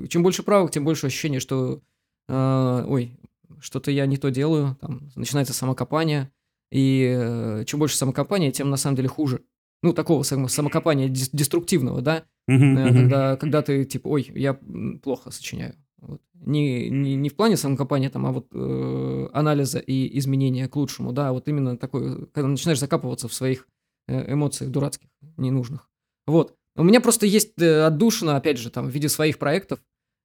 [0.10, 1.82] Чем больше правок, тем больше ощущение, что...
[2.28, 3.18] Э, ой,
[3.62, 4.76] что-то я не то делаю.
[4.82, 6.30] Там начинается самокопание.
[6.74, 9.40] И э, чем больше самокопания, тем на самом деле хуже.
[9.82, 14.60] ну, такого само- самокопания дес- деструктивного, да, Э, когда, когда ты типа, ой, я
[15.04, 15.76] плохо сочиняю.
[16.00, 16.22] Вот.
[16.34, 21.12] Не, не, не в плане самокопания, там, а вот э, анализа и изменения к лучшему,
[21.12, 23.68] да, а вот именно такой, когда начинаешь закапываться в своих
[24.08, 25.90] э, эмоциях дурацких, ненужных.
[26.28, 26.56] Вот.
[26.76, 29.80] У меня просто есть э, отдушина, опять же, там, в виде своих проектов,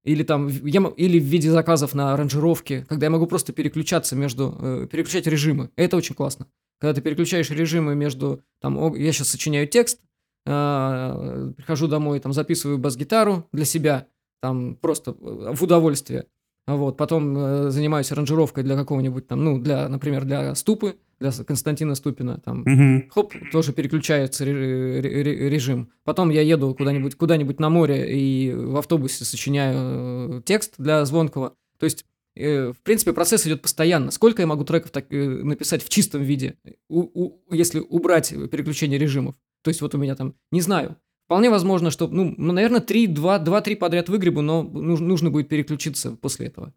[0.04, 4.56] или там, я, или в виде заказов на аранжировки, когда я могу просто переключаться между,
[4.60, 5.70] э, переключать режимы.
[5.76, 6.46] Это очень классно.
[6.80, 10.00] Когда ты переключаешь режимы между, там, о, я сейчас сочиняю текст,
[10.44, 14.08] а, прихожу домой, там, записываю бас-гитару для себя,
[14.42, 16.26] там, просто э, в удовольствие.
[16.66, 21.94] Вот, потом э, занимаюсь аранжировкой для какого-нибудь там, ну, для, например, для Ступы, для Константина
[21.94, 23.08] Ступина, там, Мгм.
[23.10, 25.90] хоп, тоже переключается ре- ре- ре- режим.
[26.04, 31.54] Потом я еду куда-нибудь куда-нибудь на море и в автобусе сочиняю э, текст для Звонкого.
[31.78, 32.04] То есть,
[32.36, 34.10] э, в принципе, процесс идет постоянно.
[34.12, 36.54] Сколько я могу треков так, э, написать в чистом виде,
[36.88, 39.34] у- у- если убрать переключение режимов?
[39.62, 40.96] То есть, вот у меня там, не знаю,
[41.32, 46.12] Вполне возможно, что, ну, наверное, 3, 2, 2-3 подряд выгребу, но нуж- нужно будет переключиться
[46.12, 46.74] после этого.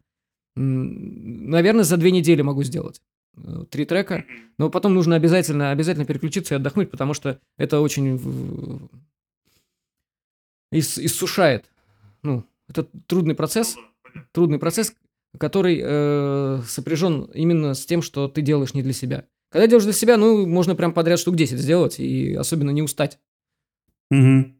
[0.54, 3.02] Наверное, за две недели могу сделать
[3.36, 4.24] э, три трека,
[4.56, 8.18] но потом нужно обязательно, обязательно переключиться и отдохнуть, потому что это очень
[10.72, 11.66] ис- иссушает.
[12.22, 13.76] Ну, это трудный процесс,
[14.32, 14.94] трудный процесс,
[15.38, 19.26] который э, сопряжен именно с тем, что ты делаешь не для себя.
[19.50, 23.18] Когда делаешь для себя, ну, можно прям подряд штук 10 сделать и особенно не устать.
[24.10, 24.52] Мгм.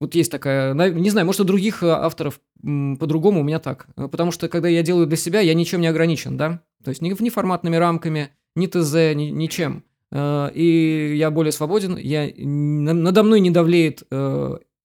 [0.00, 3.86] Вот есть такая, не знаю, может, у других э, авторов по-другому, у меня так.
[3.96, 6.62] Э, Потому что, когда я делаю для себя, я ничем не ограничен, да?
[6.84, 9.84] То есть ни, ни форматными рамками, ни ТЗ, ни- ничем.
[10.10, 14.02] Э, И я более свободен, я, на- надо мной не давлеет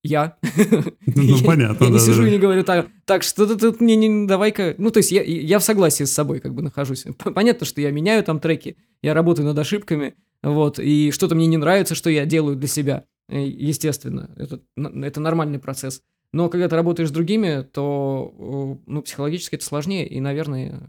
[0.03, 0.37] я.
[1.07, 4.27] Ну, понятно, Я не сижу и не говорю, так, так что ты тут мне не
[4.27, 4.75] давай-ка...
[4.77, 7.05] Ну, то есть я, в согласии с собой как бы нахожусь.
[7.23, 11.57] Понятно, что я меняю там треки, я работаю над ошибками, вот, и что-то мне не
[11.57, 13.05] нравится, что я делаю для себя.
[13.29, 16.01] Э, Естественно, это, это нормальный процесс.
[16.31, 20.87] Но когда ты работаешь с другими, то, э, ну, психологически это сложнее, и, наверное,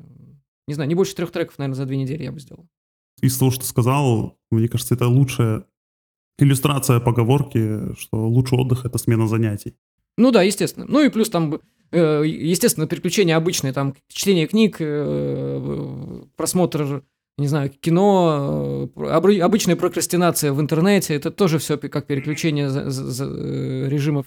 [0.66, 2.66] не знаю, не больше трех треков, наверное, за две недели я бы сделал.
[3.22, 5.64] Из того, что ты сказал, мне кажется, это лучшая
[6.38, 9.74] иллюстрация поговорки, что лучший отдых— это смена занятий.
[10.18, 10.86] Ну да, естественно.
[10.88, 11.60] Ну и плюс там,
[11.92, 14.78] э, естественно, переключения обычные, там, чтение книг,
[16.36, 17.04] просмотр,
[17.38, 23.24] не знаю, кино, э, обычная прокрастинация в интернете, это тоже все как переключение за- за-
[23.26, 24.26] э, режимов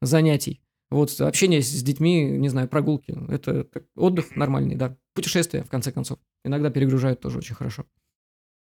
[0.00, 0.60] занятий.
[0.90, 3.66] Вот общение с детьми, не знаю, прогулки, это
[3.96, 4.96] отдых нормальный, да.
[5.14, 6.18] Путешествия, в конце концов.
[6.44, 7.84] Иногда перегружают тоже очень хорошо.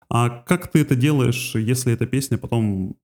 [0.08, 2.96] А как ты это делаешь, если эта песня потом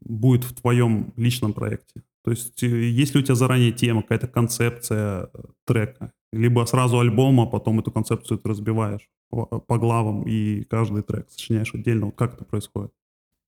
[0.00, 2.02] будет в твоем личном проекте?
[2.22, 6.12] То есть, э, есть ли у тебя заранее тема, какая-то концепция э, трека?
[6.32, 11.74] Либо сразу альбом, а потом эту концепцию ты разбиваешь по, главам и каждый трек сочиняешь
[11.74, 12.06] отдельно?
[12.06, 12.92] Вот как это происходит?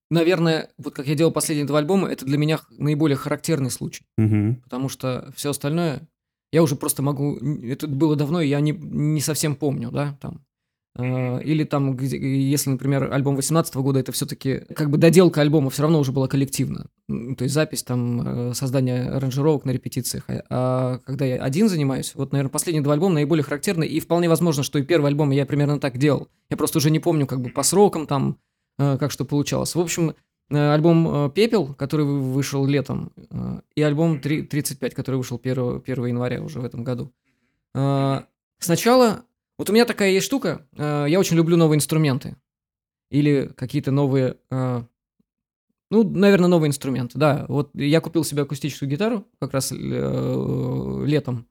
[0.09, 4.05] Наверное, вот как я делал последние два альбома, это для меня наиболее характерный случай.
[4.17, 4.61] Мгм.
[4.63, 6.07] потому что все остальное
[6.51, 7.35] я уже просто могу...
[7.63, 10.45] Это было давно, и я не, не совсем помню, да, там.
[10.95, 15.81] Э, Или там, если, например, альбом 18 года, это все-таки как бы доделка альбома все
[15.81, 16.85] равно уже была коллективна.
[17.07, 20.25] То есть запись, там, э, создание аранжировок на репетициях.
[20.29, 24.29] А- А когда я один занимаюсь, вот, наверное, последние два альбома наиболее характерны, и вполне
[24.29, 26.27] возможно, что и первый альбом я примерно так делал.
[26.51, 28.37] Я просто уже не помню как бы по срокам там,
[28.77, 29.73] э, как что получалось.
[29.75, 30.13] В общем,
[30.51, 33.11] альбом «Пепел», который вы- вышел летом,
[33.75, 37.11] и альбом «Три- «35», который вышел 1, 1 января уже в этом году.
[38.59, 39.23] Сначала,
[39.63, 42.35] вот у меня такая есть штука, э, я очень люблю новые инструменты.
[43.09, 44.83] Или какие-то новые, э,
[45.89, 47.45] ну, наверное, новые инструменты, да.
[47.47, 51.47] Вот я купил себе акустическую гитару как раз э, летом.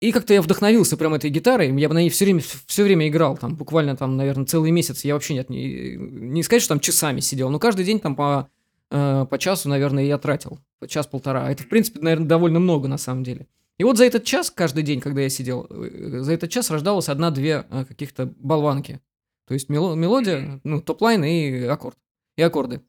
[0.00, 3.08] И как-то я вдохновился прям этой гитарой, я бы на ней все время, все время
[3.08, 6.80] играл, там буквально там, наверное, целый месяц, я вообще нет, не, не сказать, что там
[6.80, 8.48] часами сидел, но каждый день там по,
[8.90, 11.46] по часу, наверное, я тратил, по час-полтора.
[11.46, 13.48] А Это, в принципе, наверное, довольно много на самом деле.
[13.78, 17.08] И вот за этот час, каждый день, когда я сидел, э, за этот час рождалось
[17.08, 19.00] одна-две э, каких-то болванки.
[19.46, 21.96] То есть мело- мелодия, ну, topline и аккорд,
[22.36, 22.82] и аккорды.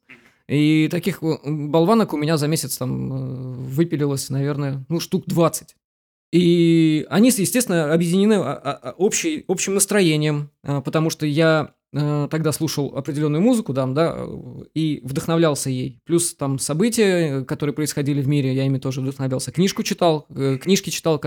[0.48, 5.76] И таких э, болванок у меня за месяц там э, выпилилось, наверное, ну, штук 20.
[6.32, 12.52] И они, естественно, объединены а, а, а, общей, общим настроением, потому что я э, тогда
[12.52, 16.00] слушал определенную музыку, там, да, э, и вдохновлялся ей.
[16.06, 19.52] Плюс там события, э, которые происходили в мире, я ими тоже вдохновлялся.
[19.52, 20.28] Книжку читал,
[20.62, 21.20] книжки читал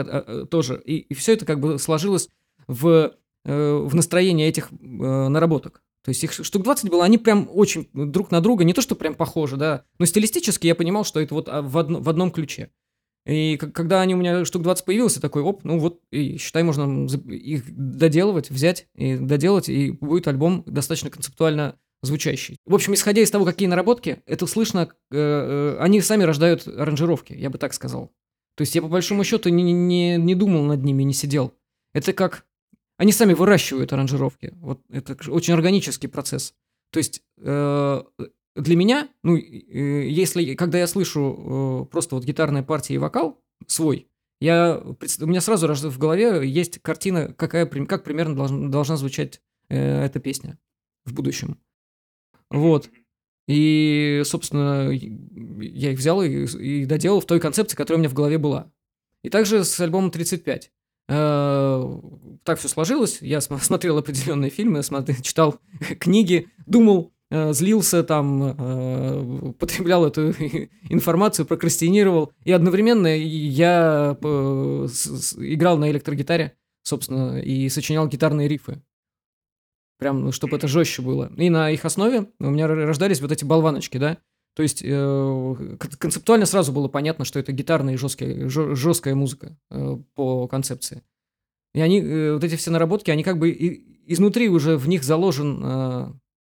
[0.49, 0.81] тоже.
[0.85, 2.29] И, все это как бы сложилось
[2.69, 3.13] в,
[3.45, 5.83] в настроение этих наработок.
[6.05, 8.97] То есть их штук 20 было, они прям очень друг на друга, не то что
[8.97, 12.71] прям похожи, да, но стилистически я понимал, что это вот в, одно- в одном ключе.
[13.25, 16.65] И когда они у меня штук 20 появилось, я такой, оп, ну вот, и считай,
[16.65, 22.57] можно их доделывать, взять и доделать, и будет альбом достаточно концептуально звучащий.
[22.67, 27.33] В общем, исходя из того, какие наработки, это слышно, э, э, они сами рождают аранжировки,
[27.33, 28.13] я бы так сказал.
[28.57, 31.55] То есть я по большому счету не, не, не думал над ними, не сидел.
[31.95, 32.45] Это как...
[32.99, 34.53] Они сами выращивают аранжировки.
[34.57, 36.55] Вот это очень органический процесс.
[36.91, 38.03] То есть э,
[38.55, 43.41] для меня, ну, э, если, когда я слышу э, просто вот гитарная партия и вокал
[43.67, 44.09] свой,
[44.41, 50.05] я, у меня сразу в голове есть картина, какая, как примерно должна, должна звучать э,
[50.05, 50.59] эта песня
[51.05, 51.59] в будущем.
[52.51, 52.91] Вот.
[53.47, 58.15] И, собственно, я их взял и, и доделал в той концепции, которая у меня в
[58.15, 58.73] голове была.
[59.23, 60.73] И также с альбомом 35.
[61.09, 62.01] Э,
[62.45, 63.19] так все сложилось.
[63.21, 65.61] Я смотрел определенные фильмы, смотрел, читал
[66.01, 67.12] книги, думал,
[67.53, 70.31] злился, там, э, потреблял эту
[70.89, 72.33] информацию, прокрастинировал.
[72.45, 78.83] И одновременно я играл на электрогитаре, собственно, и сочинял гитарные рифы.
[79.99, 81.33] Прям, ну, чтобы это жестче было.
[81.37, 84.19] И на их основе у меня рождались вот эти болваночки, да.
[84.55, 89.97] То есть э, концептуально сразу было понятно, что это гитарная и жесткая, жесткая музыка э,
[90.15, 91.03] по концепции.
[91.75, 95.05] И они, э, вот эти все наработки, они как бы и, изнутри уже в них
[95.05, 96.13] заложен э,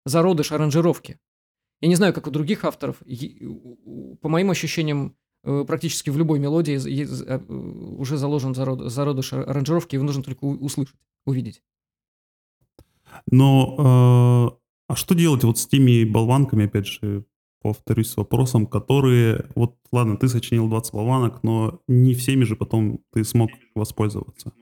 [0.09, 1.19] зародыш аранжировки.
[1.81, 2.97] Я не знаю, как у других авторов.
[4.21, 7.37] По моим ощущениям, э, практически в любой мелодии э,
[7.97, 10.95] уже заложен зародыш аранжировки, его нужно только услышать,
[11.25, 11.61] увидеть.
[13.31, 17.25] Но э, а что делать вот с теми болванками, опять же,
[17.61, 22.99] повторюсь с вопросом, которые, вот ладно, ты сочинил 20 болванок, но не всеми же потом
[23.13, 24.53] ты смог воспользоваться.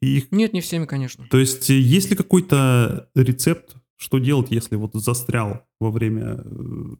[0.00, 0.32] И их...
[0.32, 1.26] Нет, не всеми, конечно.
[1.30, 6.96] То есть есть ли какой-то рецепт, что делать, если вот застрял во время э,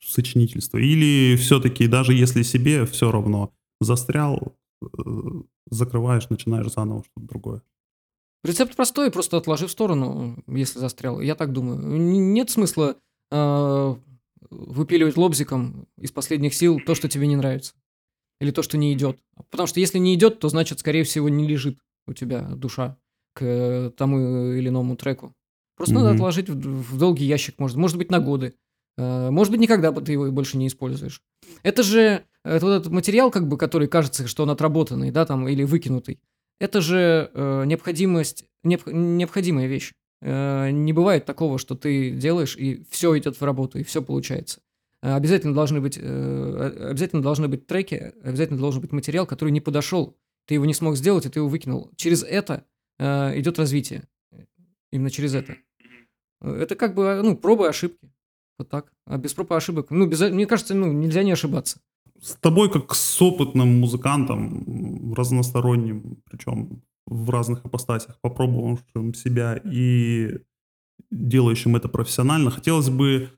[0.00, 0.78] сочинительства?
[0.78, 4.86] Или все-таки даже если себе все равно застрял, э,
[5.70, 7.62] закрываешь, начинаешь заново что-то другое?
[8.44, 11.20] Рецепт простой, просто отложи в сторону, если застрял.
[11.20, 11.78] Я так думаю.
[11.78, 12.96] Нет смысла
[13.30, 13.94] э,
[14.50, 17.72] выпиливать лобзиком из последних сил то, что тебе не нравится.
[18.40, 19.18] Или то, что не идет.
[19.50, 22.98] Потому что если не идет, то значит, скорее всего, не лежит у тебя душа
[23.32, 25.34] к тому или иному треку.
[25.76, 25.98] Просто mm-hmm.
[25.98, 28.54] надо отложить в, в долгий ящик, может, может быть, на годы.
[28.96, 31.20] Э, может быть, никогда ты его больше не используешь.
[31.62, 35.48] Это же это вот этот материал, как бы, который кажется, что он отработанный, да, там,
[35.48, 36.20] или выкинутый.
[36.60, 39.92] Это же э, необходимость, необ, необходимая вещь.
[40.20, 44.60] Э, не бывает такого, что ты делаешь, и все идет в работу, и все получается.
[45.02, 49.60] Э, обязательно должны быть, э, обязательно должны быть треки, обязательно должен быть материал, который не
[49.60, 50.16] подошел.
[50.46, 51.90] Ты его не смог сделать, и ты его выкинул.
[51.96, 52.64] Через это
[52.98, 54.04] э, идет развитие.
[54.94, 55.56] Именно через это.
[56.40, 58.10] Это как бы, ну, пробы ошибки.
[58.58, 58.92] Вот так.
[59.06, 61.80] А без проб и ошибок, ну, без, мне кажется, ну, нельзя не ошибаться
[62.24, 70.38] с тобой как с опытным музыкантом, разносторонним, причем в разных апостасях, попробовавшим себя и
[71.10, 73.30] делающим это профессионально, хотелось бы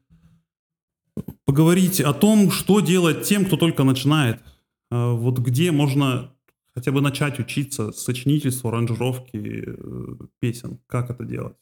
[1.44, 4.40] поговорить о том, что делать тем, кто только начинает.
[4.90, 6.32] А, вот где можно
[6.76, 11.56] хотя бы начать учиться сочинительству, аранжировке э, песен, как это делать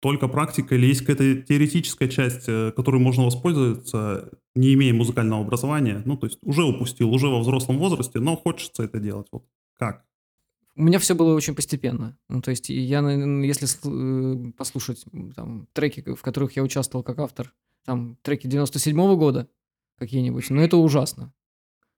[0.00, 6.02] только практика или есть какая-то теоретическая часть, э, которой можно воспользоваться, не имея музыкального образования?
[6.04, 9.26] Ну, то есть уже упустил, уже во взрослом возрасте, но хочется это делать.
[9.32, 9.46] Вот
[9.78, 10.04] как?
[10.76, 12.18] У меня все было очень постепенно.
[12.28, 15.04] Ну, то есть я, если э, послушать
[15.34, 17.52] там, треки, в которых я участвовал как автор,
[17.84, 19.48] там треки 97 -го года
[19.98, 21.32] какие-нибудь, ну это ужасно.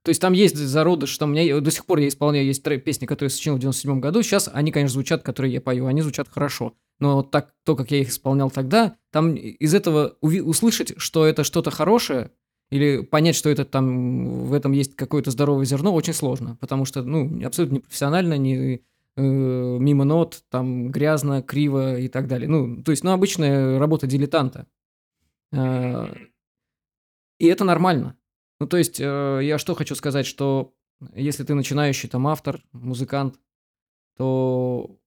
[0.09, 3.05] То есть там есть зародыш, что у меня до сих пор я исполняю, есть песни,
[3.05, 6.31] которые я сочинил в 97 году, сейчас они, конечно, звучат, которые я пою, они звучат
[6.31, 6.73] хорошо.
[6.99, 11.71] Но так, то, как я их исполнял тогда, там из этого услышать, что это что-то
[11.71, 12.31] хорошее,
[12.71, 17.03] или понять, что это там, в этом есть какое-то здоровое зерно, очень сложно, потому что,
[17.03, 22.49] ну, абсолютно не профессионально, не э, мимо нот, там грязно, криво и так далее.
[22.49, 24.67] Ну, то есть, ну, обычная работа дилетанта.
[25.53, 26.07] Э,
[27.39, 28.17] и это нормально.
[28.61, 30.75] Ну, то есть, э, я что хочу сказать, что
[31.15, 33.39] если ты начинающий там автор, музыкант,
[34.17, 34.99] то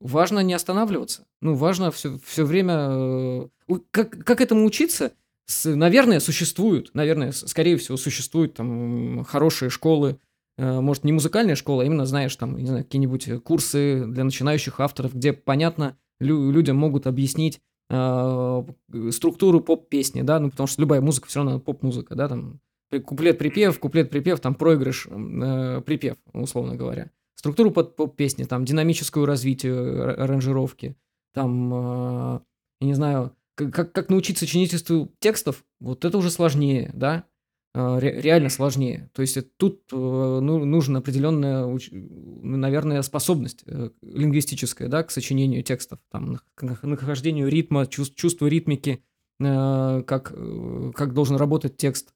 [0.00, 1.26] важно не останавливаться.
[1.40, 2.74] Ну, важно все, все время...
[2.90, 3.48] Э,
[3.90, 5.12] как, как этому учиться?
[5.46, 10.20] С, наверное, существуют, наверное, скорее всего, существуют там хорошие школы,
[10.58, 14.80] э, может, не музыкальная школа, а именно, знаешь, там, не знаю, какие-нибудь курсы для начинающих
[14.80, 21.28] авторов, где, понятно, лю- людям могут объяснить структуру поп-песни, да, ну, потому что любая музыка
[21.28, 22.60] все равно поп-музыка, да, там,
[22.98, 27.10] куплет-припев, куплет-припев, там, проигрыш, э, припев, условно говоря.
[27.34, 30.96] Структуру под поп-песни, там, динамическую развитие аранжировки,
[31.32, 32.40] там, э,
[32.80, 37.29] я не знаю, как, как научиться сочинительству текстов, вот это уже сложнее, да, э,
[37.74, 39.10] реально сложнее.
[39.14, 45.62] То есть тут э, ну, нужен определенный уч- наверное, способность э, лингвистическая, да, к сочинению
[45.62, 49.04] текстов, там, к нах- нахождению ритма, чувств, чувству ритмики,
[49.38, 52.12] э, как, э, как должен работать текст.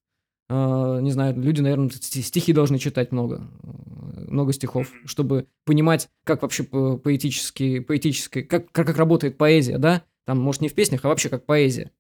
[0.48, 6.08] Э, не знаю, люди, наверное, сти- стихи должны читать много, э, много стихов, чтобы понимать,
[6.24, 11.04] как вообще по- поэтически, поэтически как, как работает поэзия, да, там, может, не в песнях,
[11.04, 11.92] а вообще как поэзия.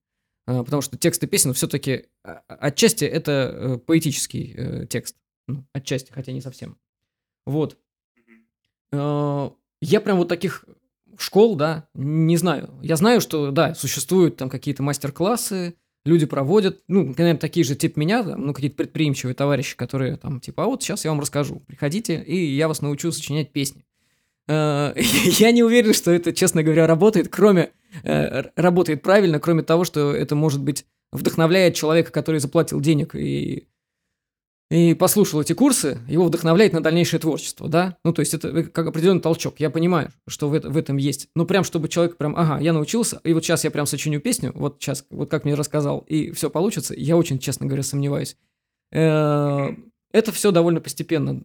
[0.46, 5.16] Э, Потому что тексты песен все-таки отчасти это э, поэтический э, текст.
[5.46, 6.76] Ну, отчасти, хотя не совсем.
[7.46, 7.78] Вот.
[8.92, 10.64] Э, Я прям вот таких
[11.18, 12.70] школ, да, не знаю.
[12.82, 15.74] Я знаю, что, да, существуют там какие-то мастер-классы,
[16.04, 20.40] люди проводят, ну, наверное, такие же типа меня, там, ну, какие-то предприимчивые товарищи, которые там,
[20.40, 23.84] типа, а вот сейчас я вам расскажу, приходите, и я вас научу сочинять песни.
[24.46, 24.92] Э,
[25.38, 27.70] Я не уверен, что это, честно говоря, работает, кроме, э,
[28.02, 33.68] работает правильно, кроме того, что это, может быть, вдохновляет человека, который заплатил денег и
[34.70, 37.98] и послушал эти курсы, его вдохновляет на дальнейшее творчество, да?
[38.02, 39.60] Ну, то есть это э, как определенный толчок.
[39.60, 41.28] Я понимаю, что в, это- в этом есть.
[41.36, 44.52] Но прям, чтобы человек прям, ага, я научился, и вот сейчас я прям сочиню песню,
[44.54, 48.36] вот сейчас, вот как мне рассказал, и все получится, я очень, честно говоря, сомневаюсь.
[48.90, 49.68] Э,
[50.12, 51.40] Это все довольно постепенно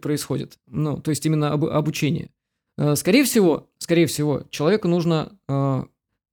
[0.00, 0.58] происходит.
[0.68, 2.30] Ну, то есть именно об- обучение.
[2.78, 5.82] Э, Скорее всего, скорее всего, человеку нужно э,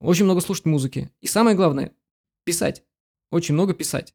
[0.00, 1.10] очень много слушать музыки.
[1.20, 1.92] И самое главное,
[2.44, 2.82] писать.
[3.30, 4.14] Очень много писать.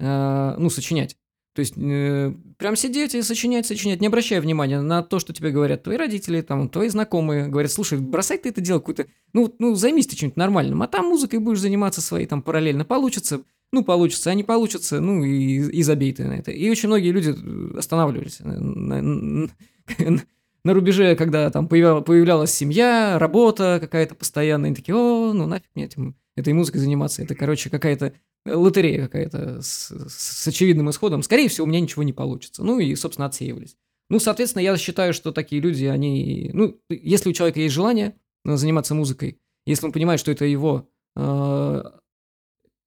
[0.00, 1.16] Э, Ну, сочинять.
[1.54, 5.50] То есть э, прям сидеть и сочинять, сочинять, не обращая внимания на то, что тебе
[5.50, 7.48] говорят твои родители, там, твои знакомые.
[7.48, 11.06] Говорят, слушай, бросай ты это дело какое-то, ну, ну, займись ты чем-нибудь нормальным, а там
[11.06, 12.86] музыкой будешь заниматься своей, там, параллельно.
[12.86, 16.52] Получится, ну, получится, а не получится, ну, и, и забей ты на это.
[16.52, 17.34] И очень многие люди
[17.76, 20.22] останавливались на, на- на-
[20.64, 25.68] на рубеже, когда там появля- появлялась семья, работа какая-то постоянная, и такие, о, ну, нафиг
[25.74, 31.48] мне этим, этой музыкой заниматься, это, короче, какая-то лотерея какая-то с, с очевидным исходом, скорее
[31.48, 32.64] всего, у меня ничего не получится.
[32.64, 33.76] Ну и, собственно, отсеивались.
[34.08, 36.50] Ну, соответственно, я считаю, что такие люди, они...
[36.52, 40.90] Ну, если у человека есть желание э, заниматься музыкой, если он понимает, что это его
[41.16, 41.82] э,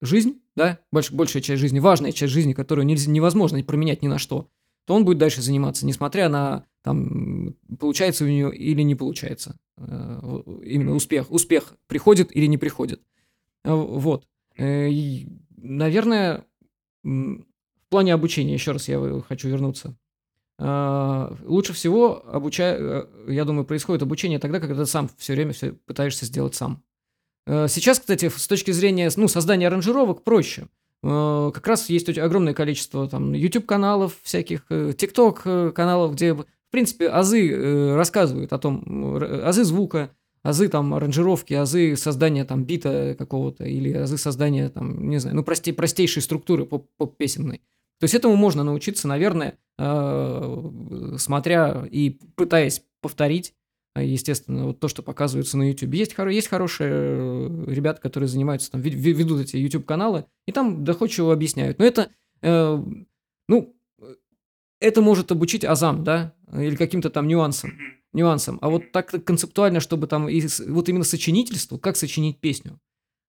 [0.01, 4.19] жизнь, да, больш, большая часть жизни, важная часть жизни, которую нельзя, невозможно променять ни на
[4.19, 4.49] что,
[4.85, 9.57] то он будет дальше заниматься, несмотря на, там, получается у него или не получается.
[9.77, 11.31] Э, именно успех.
[11.31, 13.01] Успех приходит или не приходит.
[13.63, 14.27] Э, Вот.
[14.57, 15.27] Э, и,
[15.57, 16.45] Наверное,
[17.03, 17.43] в
[17.89, 19.97] плане обучения, еще раз я хочу вернуться.
[20.59, 23.07] Лучше всего обуча...
[23.27, 26.83] я думаю, происходит обучение тогда, когда ты сам все время все пытаешься сделать сам.
[27.47, 30.67] Сейчас, кстати, с точки зрения ну, создания аранжировок проще.
[31.03, 37.95] Э, Как раз есть огромное количество там YouTube-каналов всяких, TikTok-каналов, где, в принципе, азы э,
[37.95, 40.11] рассказывают о том, азы звука,
[40.43, 45.43] азы там аранжировки, азы создания там бита какого-то или азы создания там, не знаю, ну
[45.43, 47.61] простей, простейшей структуры поп- поп-песенной.
[47.99, 53.53] То есть этому можно научиться, наверное, э, смотря и пытаясь повторить,
[54.03, 55.93] естественно, вот то, что показывается на YouTube.
[55.93, 60.51] Есть, хоро- есть хорошие э, ребята, которые занимаются, там, ве- ве- ведут эти YouTube-каналы, и
[60.51, 61.79] там доходчиво объясняют.
[61.79, 62.83] Но это, э,
[63.47, 64.15] ну, э,
[64.79, 67.71] это может обучить азам, да, или каким-то там нюансам
[68.15, 68.57] нюансам.
[68.61, 72.79] А вот так концептуально, чтобы там и вот именно сочинительству, как сочинить песню.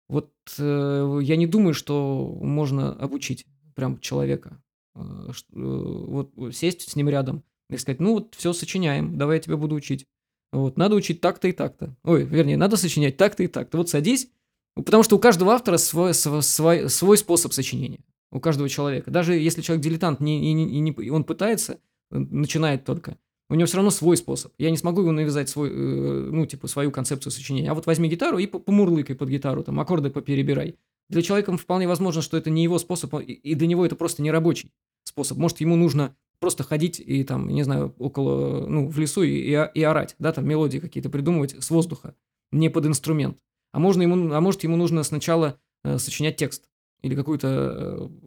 [0.08, 3.44] Вот э, я не думаю, что можно обучить
[3.74, 4.62] прям человека.
[4.94, 5.00] Э,
[5.30, 9.56] э, вот сесть с ним рядом и сказать, ну вот все сочиняем, давай я тебя
[9.56, 10.06] буду учить.
[10.52, 11.94] Вот, надо учить так-то и так-то.
[12.04, 13.78] Ой, вернее, надо сочинять так-то и так-то.
[13.78, 14.28] Вот садись,
[14.74, 18.00] потому что у каждого автора свой, св- свой, свой способ сочинения.
[18.32, 19.10] У каждого человека.
[19.10, 21.78] Даже если человек дилетант, не, не- не- он пытается,
[22.10, 23.16] начинает только,
[23.48, 24.52] у него все равно свой способ.
[24.58, 27.70] Я не смогу ему навязать свой, э, ну, типа, свою концепцию сочинения.
[27.70, 30.76] А вот возьми гитару и по- помурлыкай под гитару, там, аккорды поперебирай.
[31.08, 34.22] Для человека вполне возможно, что это не его способ, а- и для него это просто
[34.22, 34.72] не рабочий
[35.04, 35.38] способ.
[35.38, 39.50] Может, ему нужно просто ходить и там, не знаю, около, ну, в лесу и, и,
[39.74, 42.14] и орать, да, там мелодии какие-то придумывать с воздуха,
[42.52, 43.38] не под инструмент.
[43.72, 46.68] А, можно ему, а может, ему нужно сначала э, сочинять текст
[47.02, 47.48] или какую-то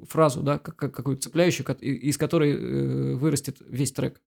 [0.01, 4.21] э, фразу, да, как, как- какую-то цепляющую, из которой э, вырастет весь трек.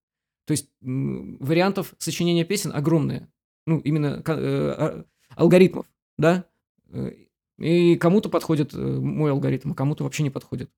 [0.46, 3.28] То есть м, вариантов сочинения песен огромное.
[3.66, 5.04] Ну, именно э, а-
[5.36, 5.86] алгоритмов,
[6.18, 6.44] да?
[6.90, 7.12] Э,
[7.58, 10.70] И кому-то подходит э, мой алгоритм, а кому-то вообще не подходит.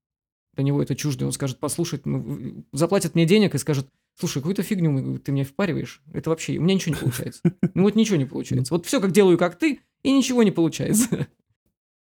[0.54, 1.26] Для него это чуждо.
[1.26, 3.88] Он скажет, послушай, ну, заплатит мне денег и скажет,
[4.18, 6.02] слушай, какую-то фигню ты мне впариваешь.
[6.12, 7.42] Это вообще, у меня ничего не получается.
[7.74, 8.74] Ну вот ничего не получается.
[8.74, 11.26] Вот все как делаю, как ты, и ничего не получается.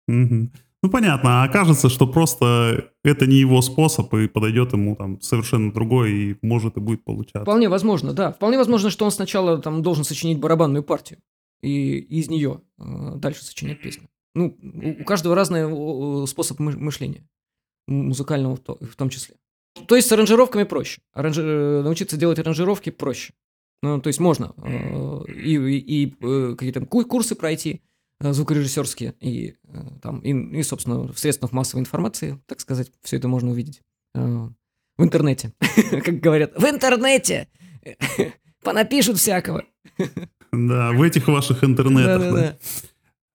[0.09, 1.43] Ну, понятно.
[1.43, 6.37] А окажется, что просто это не его способ, и подойдет ему там совершенно другой, и
[6.43, 7.41] может и будет получаться.
[7.41, 8.33] Вполне возможно, да.
[8.33, 11.21] Вполне возможно, что он сначала там должен сочинить барабанную партию
[11.63, 14.09] и из нее э, дальше сочинять песню.
[14.35, 14.59] Ну,
[15.01, 17.27] у, каждого разный способ мы- мышления,
[17.87, 19.37] музыкального в, то- в том числе.
[19.87, 21.01] То есть с аранжировками проще.
[21.15, 23.33] Аранжи- э, Научиться делать аранжировки проще.
[23.83, 27.83] Ну, то есть можно э, и, и- и, э, какие-то ку- курсы пройти
[28.21, 33.17] э, звукорежиссерские, и э, там, и, и, собственно, в средствах массовой информации, так сказать, все
[33.17, 33.81] это можно увидеть
[34.15, 34.49] э,
[34.97, 35.53] в интернете.
[36.05, 37.49] Как говорят, в интернете!
[38.63, 39.65] Понапишут всякого.
[40.57, 42.21] Да, в этих ваших интернетах.
[42.21, 42.31] да.
[42.31, 42.57] Да-да-да.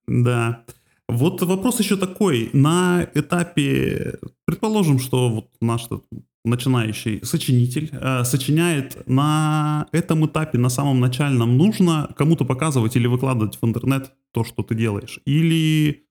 [0.08, 0.66] Да.
[1.10, 2.51] Вот вопрос еще такой.
[2.53, 5.88] На этапе, предположим, что вот наш
[6.45, 13.57] начинающий сочинитель э, сочиняет на этом этапе, на самом начальном, нужно кому-то показывать или выкладывать
[13.60, 15.20] в интернет то, что ты делаешь?
[15.26, 16.05] Или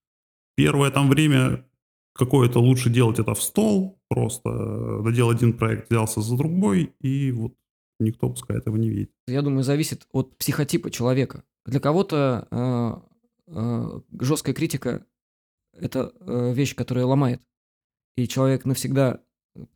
[0.56, 1.64] первое там время
[2.12, 7.30] какое-то лучше делать это в стол, просто э, доделал один проект, взялся за другой, и
[7.30, 7.54] вот
[8.00, 9.12] никто пускай этого не видит.
[9.28, 11.44] Я думаю, зависит от психотипа человека.
[11.66, 13.07] Для кого-то э,
[14.20, 15.04] жесткая критика–
[15.80, 17.40] это э, вещь, которая ломает,
[18.16, 19.20] и человек навсегда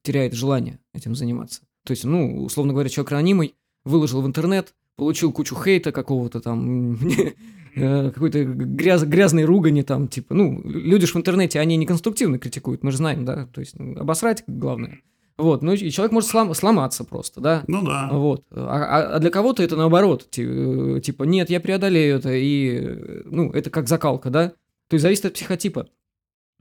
[0.03, 1.63] теряет желание этим заниматься.
[1.85, 3.55] То есть, ну, условно говоря, человек ранимый
[3.85, 6.95] выложил в интернет, получил кучу хейта какого-то там,
[7.75, 12.39] э, какой-то гряз, грязной ругани там, типа, ну, люди ж в интернете, они не конструктивно
[12.39, 15.01] критикуют, мы же знаем, да, то есть ну, обосрать главное.
[15.39, 18.09] Вот, ну и человек может слом- сломаться просто, да, Ну да.
[18.13, 18.45] вот.
[18.51, 18.57] А,
[19.13, 20.27] а- а для кого-то это наоборот.
[20.37, 22.33] э, Типа, нет, я преодолею это.
[22.33, 24.49] И, э, ну, это как закалка, да?
[24.89, 25.89] То есть зависит от психотипа.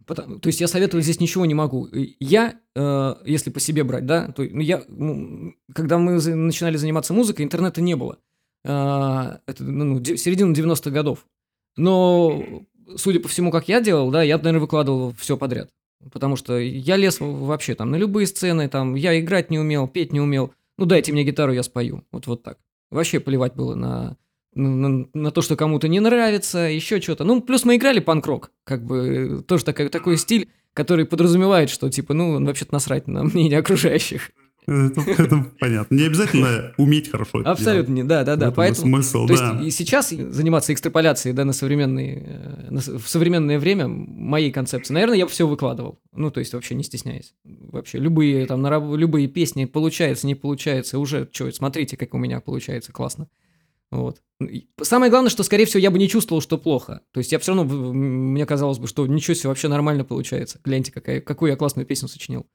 [0.07, 1.87] Потом- то есть я советовать здесь ничего не могу.
[2.19, 7.13] Я, э, если по себе брать, да, то ну, я, ну, когда мы начинали заниматься
[7.13, 8.17] музыкой, интернета не было.
[8.65, 11.25] А, это, ну, ну, середина 90-х годов.
[11.77, 12.43] Но,
[12.95, 15.69] судя по всему, как я делал, да, я, наверное, выкладывал все подряд.
[16.11, 20.13] Потому что я лез вообще там на любые сцены, там, я играть не умел, петь
[20.13, 20.53] не умел.
[20.77, 22.03] Ну, дайте мне гитару, я спою.
[22.11, 22.57] Вот, вот так.
[22.89, 24.17] Вообще плевать было на,
[24.53, 27.23] на, на то, что кому-то не нравится, еще что-то.
[27.23, 28.51] Ну, плюс мы играли панк-рок.
[28.63, 33.59] Как бы тоже такой, такой стиль, который подразумевает, что, типа, ну, вообще-то насрать на мнение
[33.59, 34.31] окружающих.
[34.71, 35.95] Это, это понятно.
[35.95, 38.39] Не обязательно уметь хорошо это Абсолютно не, да, да, делать.
[38.39, 38.51] да.
[38.51, 39.59] Поэтому смысл, то да.
[39.61, 44.93] есть и сейчас заниматься экстраполяцией, да, на современные, э, на в современное время моей концепции,
[44.93, 45.99] наверное, я бы все выкладывал.
[46.13, 47.33] Ну, то есть вообще не стесняясь.
[47.43, 52.39] Вообще любые там на любые песни получается, не получается, уже что, смотрите, как у меня
[52.39, 53.27] получается, классно.
[53.91, 54.21] Вот.
[54.81, 57.01] Самое главное, что, скорее всего, я бы не чувствовал, что плохо.
[57.11, 60.59] То есть я все равно, мне казалось бы, что ничего себе, вообще нормально получается.
[60.63, 62.47] Гляньте, какая, какую я классную песню сочинил.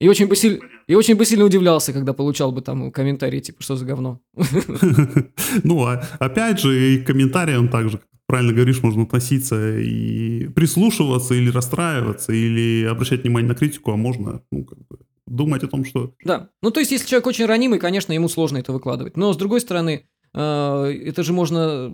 [0.00, 3.62] И очень, бы силь- и очень бы сильно удивлялся, когда получал бы там комментарии, типа,
[3.62, 4.20] что за говно.
[5.64, 11.34] Ну, а опять же, и к комментариям также, как правильно говоришь, можно относиться и прислушиваться,
[11.34, 15.84] или расстраиваться, или обращать внимание на критику, а можно, ну, как бы, думать о том,
[15.84, 16.50] что Да.
[16.62, 19.16] Ну, то есть, если человек очень ранимый, конечно, ему сложно это выкладывать.
[19.16, 21.92] Но, с другой стороны, э, это же можно...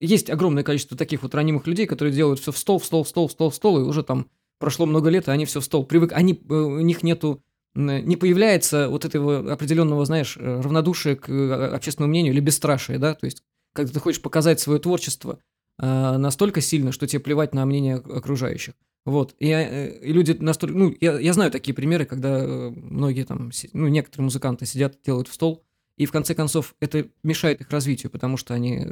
[0.00, 3.08] Есть огромное количество таких вот ранимых людей, которые делают все в стол, в стол, в
[3.08, 4.28] стол, в стол, в стол, и уже там
[4.58, 5.84] прошло много лет, и они все в стол.
[5.84, 6.12] Привык...
[6.12, 7.42] Они, э, у них нету...
[7.74, 13.14] Не появляется вот этого определенного, знаешь, э, равнодушия к э, общественному мнению или бесстрашия, да?
[13.14, 13.42] То есть,
[13.72, 15.38] когда ты хочешь показать свое творчество
[15.78, 18.74] э, настолько сильно, что тебе плевать на мнение окружающих.
[19.04, 19.34] Вот.
[19.38, 20.76] И, и люди настолько...
[20.76, 22.40] Ну, я, я знаю такие примеры, когда
[22.70, 25.62] многие там, ну, некоторые музыканты сидят, делают в стол,
[25.96, 28.84] и в конце концов это мешает их развитию, потому что они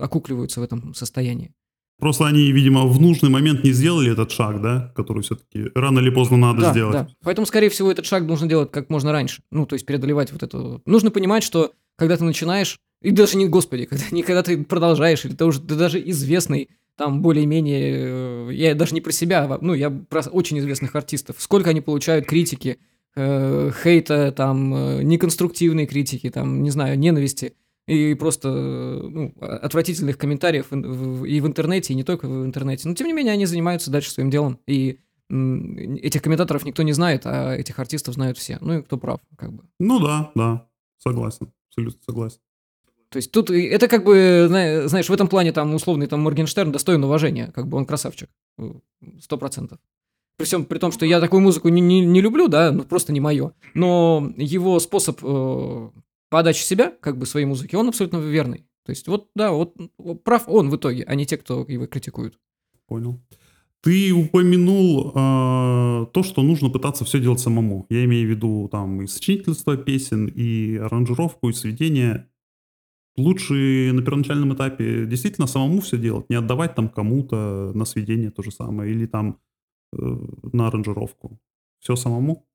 [0.00, 1.54] окукливаются в этом состоянии.
[1.98, 6.10] Просто они, видимо, в нужный момент не сделали этот шаг, да, который все-таки рано или
[6.10, 6.92] поздно надо да, сделать.
[6.92, 7.08] да.
[7.22, 9.42] Поэтому, скорее всего, этот шаг нужно делать как можно раньше.
[9.50, 10.80] Ну, то есть преодолевать вот это.
[10.84, 15.24] Нужно понимать, что когда ты начинаешь, и даже не, господи, когда, не когда ты продолжаешь,
[15.24, 19.58] или ты уже ты даже известный, там более-менее, э, я даже не про себя, а
[19.60, 21.36] ну, я про очень известных артистов.
[21.38, 22.78] Сколько они получают критики,
[23.16, 27.54] э, хейта, там, э, неконструктивной критики, там, не знаю, ненависти
[27.86, 32.88] и просто э, ну, отвратительных комментариев и в интернете, и не только в интернете.
[32.88, 34.58] Но, тем не менее, они занимаются дальше своим делом.
[34.66, 38.58] И этих комментаторов никто не знает, а этих артистов знают все.
[38.60, 39.64] Ну и кто прав, как бы.
[39.80, 40.66] Ну да, да,
[40.98, 42.38] согласен, абсолютно согласен.
[43.08, 46.20] То есть тут и- это как бы, зна- знаешь, в этом плане там условный там
[46.20, 48.28] Моргенштерн достоин уважения, как бы он красавчик,
[48.58, 48.72] э,
[49.20, 49.78] сто процентов.
[50.38, 53.12] При всем при том, что я такую музыку не, не, не люблю, да, ну просто
[53.12, 53.52] не мое.
[53.74, 55.90] Но его способ э,
[56.32, 58.66] подачи себя, как бы своей музыки, он абсолютно верный.
[58.84, 59.76] То есть вот, да, вот
[60.24, 62.38] прав он в итоге, а не те, кто его критикуют.
[62.88, 63.20] Понял.
[63.82, 67.86] Ты упомянул э, то, что нужно пытаться все делать самому.
[67.90, 72.28] Я имею в виду там и сочинительство песен, и аранжировку, и сведение.
[73.16, 78.42] Лучше на первоначальном этапе действительно самому все делать, не отдавать там кому-то на сведение то
[78.42, 79.38] же самое, или там
[79.92, 79.96] э,
[80.52, 81.38] на аранжировку.
[81.80, 82.46] Все самому?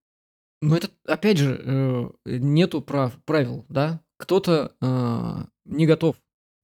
[0.62, 4.02] Но это, опять же, э, нету прав, правил, да?
[4.18, 6.16] Кто-то э, не готов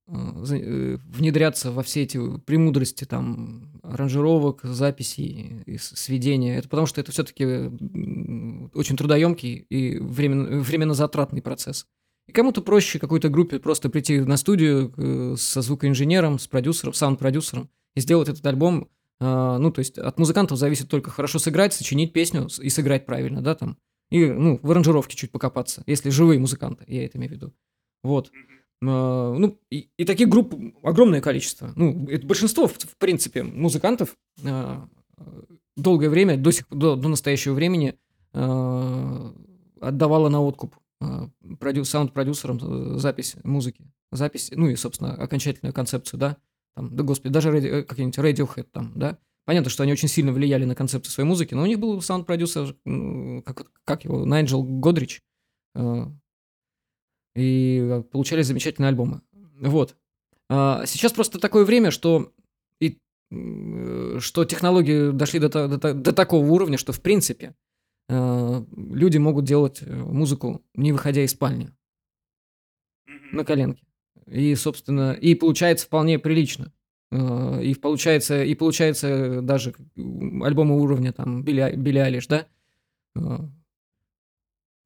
[0.08, 6.56] э, за- э, внедряться во все эти премудрости там аранжировок, записей и сведения.
[6.58, 7.44] Это потому что это все-таки
[8.74, 11.86] очень трудоемкий и временно, временно затратный процесс.
[12.26, 17.68] И кому-то проще какой-то группе просто прийти на студию э, со звукоинженером, с продюсером, саунд-продюсером
[17.94, 18.88] и сделать этот альбом.
[19.20, 23.42] А, ну, то есть от музыкантов зависит только хорошо сыграть, сочинить песню и сыграть правильно,
[23.42, 23.78] да, там.
[24.10, 27.54] И, ну, в аранжировке чуть покопаться, если живые музыканты, я это имею в виду.
[28.02, 28.30] Вот.
[28.82, 31.72] А, ну, и, и таких групп огромное количество.
[31.76, 34.88] Ну, это большинство, в, принципе, музыкантов а,
[35.76, 37.98] долгое время, до, сих, до, до настоящего времени
[38.32, 39.34] а,
[39.80, 43.90] отдавало на откуп а, продю- саунд-продюсерам э, запись музыки.
[44.12, 46.36] Запись, ну и, собственно, окончательную концепцию, да.
[46.76, 49.18] Там, да, господи, даже ради- э, какие-нибудь Radiohead там, да.
[49.44, 52.76] Понятно, что они очень сильно влияли на концепцию своей музыки, но у них был саунд-продюсер,
[53.44, 55.22] как, как его, Найджел Годрич,
[55.74, 56.06] э,
[57.36, 59.20] и э, получались замечательные альбомы.
[59.60, 59.96] Вот.
[60.48, 62.32] А сейчас просто такое время, что
[62.80, 62.98] и
[64.18, 67.54] что технологии дошли до, до до такого уровня, что в принципе
[68.08, 71.70] люди могут делать музыку, не выходя из спальни,
[73.32, 73.82] на коленке.
[74.26, 76.72] И, собственно, и получается вполне прилично.
[77.10, 82.46] Э, И получается, и получается даже альбомы уровня там Билли, Билли Айлиш, да?
[83.16, 83.38] Э,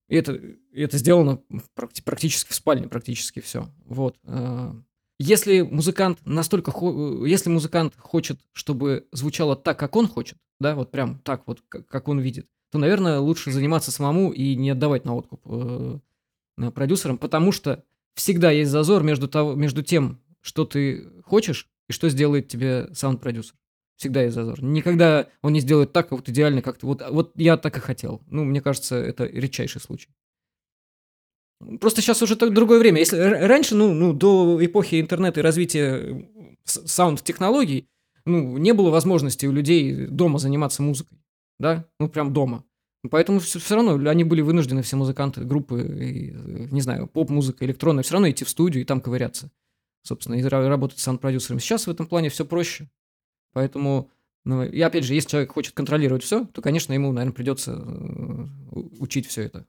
[0.09, 1.43] И это, и это сделано
[1.77, 3.69] практи- практически в спальне, практически все.
[3.85, 4.19] Вот.
[4.25, 4.73] Э,
[5.19, 6.73] Если музыкант настолько,
[7.27, 12.09] если музыкант хочет, чтобы звучало так, как он хочет, да, вот прям так вот, как,
[12.09, 15.41] он видит, то, наверное, лучше заниматься самому и не отдавать на откуп
[16.75, 17.85] продюсерам, потому что
[18.19, 23.55] всегда есть зазор между, того, между тем, что ты хочешь, и что сделает тебе саунд-продюсер.
[23.97, 24.63] Всегда есть зазор.
[24.63, 26.87] Никогда он не сделает так, вот идеально, как ты.
[26.87, 28.23] Вот, вот я так и хотел.
[28.27, 30.11] Ну, мне кажется, это редчайший случай.
[31.81, 32.99] Просто сейчас уже так другое время.
[32.99, 36.29] Если раньше, ну, ну, до эпохи интернета и развития
[36.65, 37.89] саунд-технологий,
[38.25, 41.19] ну, не было возможности у людей дома заниматься музыкой,
[41.59, 42.65] да, ну, прям дома.
[43.09, 46.31] Поэтому все, равно они были вынуждены, все музыканты, группы, и,
[46.73, 49.51] не знаю, поп-музыка, электронная, все равно идти в студию и там ковыряться,
[50.03, 51.61] собственно, и ра- работать с саунд-продюсером.
[51.61, 52.89] Сейчас в этом плане все проще.
[53.53, 54.11] Поэтому,
[54.45, 58.47] ну, и опять же, если человек хочет контролировать все, то, конечно, ему, наверное, придется э,
[58.99, 59.67] учить все это.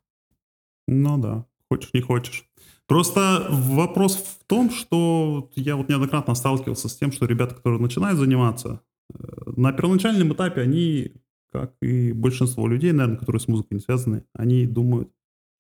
[0.88, 2.46] Ну да, хочешь не хочешь.
[2.88, 8.18] Просто вопрос в том, что я вот неоднократно сталкивался с тем, что ребята, которые начинают
[8.18, 8.82] заниматься,
[9.14, 9.18] э,
[9.56, 11.14] на первоначальном этапе они,
[11.52, 15.12] как и большинство людей, наверное, которые с музыкой не связаны, они думают,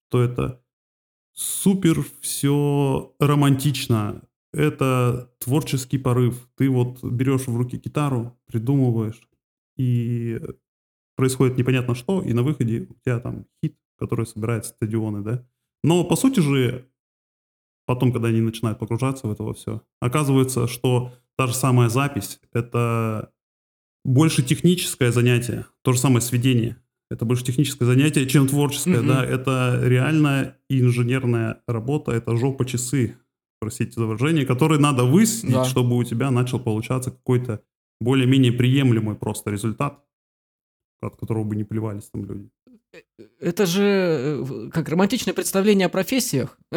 [0.09, 0.61] что это
[1.33, 4.23] супер все романтично,
[4.53, 6.49] это творческий порыв.
[6.55, 9.27] Ты вот берешь в руки гитару, придумываешь,
[9.77, 10.41] и
[11.15, 15.45] происходит непонятно что, и на выходе у тебя там хит, который собирает стадионы, да.
[15.83, 16.89] Но по сути же,
[17.85, 23.31] потом, когда они начинают погружаться в это все, оказывается, что та же самая запись— это
[24.05, 26.77] больше техническое занятие, то же самое сведение.
[27.11, 29.07] Это больше техническое занятие, чем творческое, Мгм.
[29.07, 29.25] да.
[29.25, 33.15] Это реально инженерная работа, это жопа часы,
[33.59, 35.65] простите за выражение, которые надо высидеть, Да.
[35.65, 37.61] чтобы у тебя начал получаться какой-то
[37.99, 39.99] более-менее приемлемый просто результат,
[41.01, 42.49] от которого бы не плевались там люди.
[43.39, 46.57] Это же э, как романтичное представление о профессиях.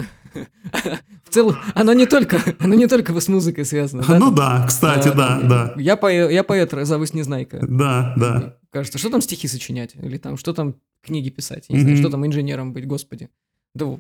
[1.24, 4.04] В целом, оно не только, оно не только с музыкой связано.
[4.08, 5.74] ну да, кстати, э, да, да.
[5.78, 7.66] Я, поэ- я поэт, зовусь Незнайка.
[7.66, 8.58] Да, да.
[8.70, 9.94] Кажется, что там стихи сочинять?
[9.94, 11.68] Или там, что там книги писать?
[11.68, 13.28] Не знаю, что там инженером быть, господи.
[13.74, 13.98] Да,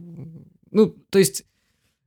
[0.70, 1.44] ну, то есть,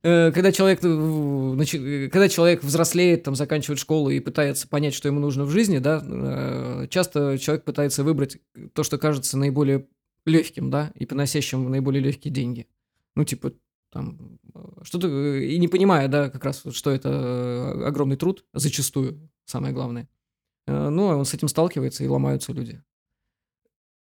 [0.02, 5.08] э, когда человек, э, э, когда человек взрослеет, там, заканчивает школу и пытается понять, что
[5.08, 8.38] ему нужно в жизни, да, э, часто человек пытается выбрать
[8.72, 9.86] то, что кажется наиболее
[10.26, 12.66] легким, да, и приносящим наиболее легкие деньги.
[13.14, 13.52] Ну, типа,
[13.90, 18.44] там, э, что-то, э, и не понимая, да, как раз, что это э, огромный труд,
[18.52, 20.08] зачастую, самое главное.
[20.68, 22.82] Ну, а он с этим сталкивается, и ломаются люди.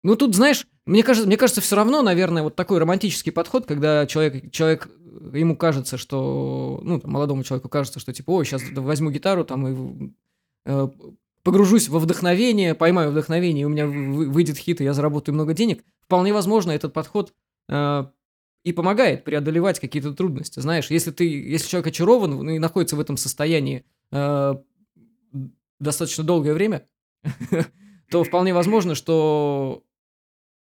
[0.05, 4.07] Ну, тут, знаешь, мне кажется, мне кажется, все равно, наверное, вот такой романтический подход, когда
[4.07, 4.89] человек, человек,
[5.33, 10.13] ему кажется, что, ну, молодому человеку кажется, что, типа, ой, сейчас возьму гитару, там, и
[11.45, 15.53] погружусь во вдохновение, поймаю вдохновение, и у меня вы- выйдет хит, и я заработаю много
[15.53, 15.85] денег.
[16.01, 17.33] Вполне возможно, этот подход
[17.69, 18.05] э,
[18.65, 20.59] и помогает преодолевать какие-то трудности.
[20.61, 24.55] Знаешь, если ты, если человек очарован ну, и находится в этом состоянии э,
[25.79, 26.89] достаточно долгое время,
[28.11, 29.85] то вполне возможно, что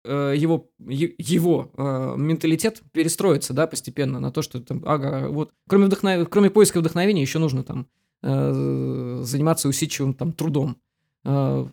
[0.05, 5.85] э, его, его э, менталитет перестроится, да, постепенно на то, что там, ага, вот, кроме,
[5.87, 6.31] вдохнов...
[6.31, 7.89] кроме поиска вдохновения еще нужно там
[8.23, 10.77] заниматься усидчивым там трудом.
[11.25, 11.67] Э,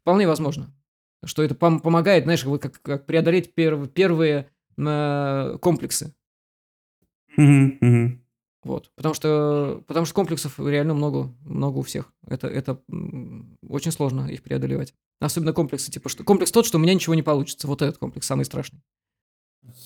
[0.00, 0.74] вполне возможно,
[1.24, 6.14] что это пом- помогает, знаешь, вот как, как преодолеть перв- первые э, комплексы.
[8.62, 8.90] Вот.
[8.94, 12.12] Потому что, потому что комплексов реально много, много у всех.
[12.26, 12.82] Это, это
[13.66, 14.94] очень сложно их преодолевать.
[15.18, 17.66] Особенно комплексы, типа, что комплекс тот, что у меня ничего не получится.
[17.66, 18.80] Вот этот комплекс самый страшный.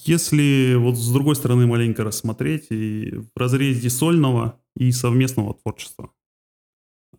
[0.06, 6.10] Если вот с другой стороны маленько рассмотреть и в разрезе сольного и совместного творчества.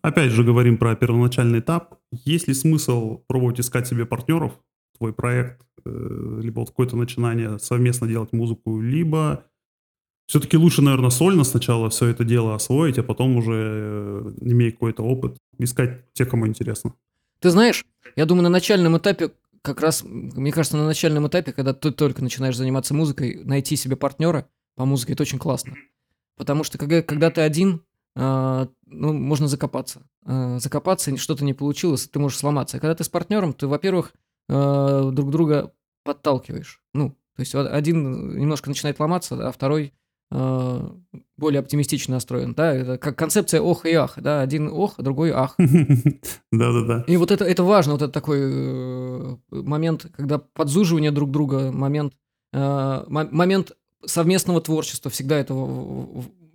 [0.02, 1.98] Опять же говорим про первоначальный этап.
[2.12, 4.52] Есть ли смысл пробовать искать себе партнеров,
[4.96, 9.44] твой проект, э, либо вот какое-то начинание совместно делать музыку, либо
[10.28, 15.02] все-таки лучше, наверное, сольно сначала все это дело освоить, а потом уже, э, имея какой-то
[15.02, 16.94] опыт, искать те, кому интересно.
[17.40, 17.84] Ты знаешь,
[18.16, 19.32] я думаю, на начальном этапе,
[19.66, 23.96] как раз, мне кажется, на начальном этапе, когда ты только начинаешь заниматься музыкой, найти себе
[23.96, 25.74] партнера по музыке, это очень классно.
[26.36, 27.82] Потому что когда, когда ты один,
[28.14, 30.02] а, ну, можно закопаться.
[30.24, 32.76] А, закопаться, что-то не получилось, ты можешь сломаться.
[32.76, 34.12] А когда ты с партнером, ты, во-первых,
[34.48, 35.72] а, друг друга
[36.04, 36.80] подталкиваешь.
[36.94, 39.92] Ну, то есть один немножко начинает ломаться, а второй
[40.30, 42.54] более оптимистично настроен.
[42.54, 44.14] Да, это как концепция ох и ах.
[44.20, 45.54] Да, один ох, а другой ах.
[46.52, 47.04] Да-да-да.
[47.06, 52.14] И вот это, это важно, вот этот такой э, момент, когда подзуживание друг друга, момент,
[52.52, 52.58] э,
[53.06, 53.72] мо- момент
[54.04, 55.54] совместного творчества, всегда это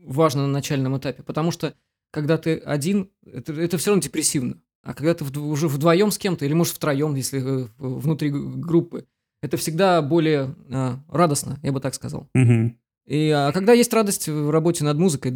[0.06, 1.74] важно на начальном этапе, потому что
[2.12, 4.58] когда ты один, это, это все равно депрессивно.
[4.84, 9.06] А когда ты уже вдвоем с кем-то, или может втроем, если э, внутри группы,
[9.42, 12.28] это всегда более э, радостно, я бы так сказал.
[12.34, 12.78] Мгм.
[13.08, 15.34] И а когда есть радость в работе над музыкой,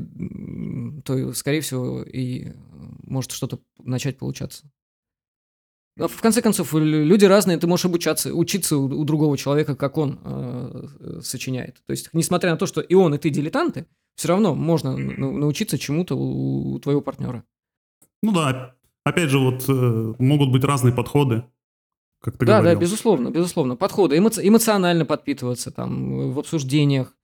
[1.04, 2.54] то, скорее всего, и э,
[3.04, 4.70] может что-то начать получаться.
[6.00, 9.76] А В конце концов, лю- люди разные, ты можешь обучаться, учиться у, у другого человека,
[9.76, 11.82] как он э, э, сочиняет.
[11.86, 15.78] То есть, несмотря на то, что и он, и ты дилетанты, все равно можно научиться
[15.78, 17.44] чему-то у, у твоего партнера.
[18.22, 21.44] Ну да, опять же, вот э, могут быть разные подходы,
[22.22, 22.78] как ты Да, говорил.
[22.78, 23.76] да, безусловно, безусловно.
[23.76, 27.16] Подходы, эмо- эмоционально подпитываться там э, в обсуждениях,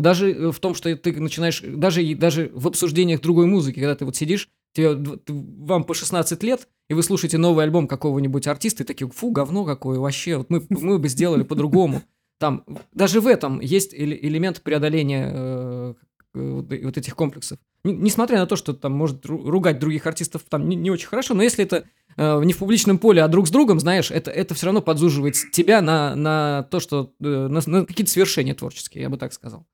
[0.00, 4.04] даже э, в том, что ты начинаешь, даже, даже в обсуждениях другой музыки, когда ты
[4.04, 4.96] вот сидишь, тебе,
[5.28, 9.64] вам по 16 лет, и вы слушаете новый альбом какого-нибудь артиста, и такие, фу, говно
[9.64, 12.02] какое вообще, вот мы, мы бы сделали по-другому.
[12.38, 15.94] Там, даже в этом есть эле- элемент преодоления э,
[16.34, 17.58] вот вот этих комплексов.
[17.84, 21.34] Несмотря на то, что там может ру- ругать других артистов там не, не очень хорошо,
[21.34, 21.84] но если это
[22.16, 25.34] э, не в публичном поле, а друг с другом, знаешь, это, это все равно подзуживает
[25.52, 29.66] тебя на, на то, что э, на, на какие-то свершения творческие, я бы так сказал.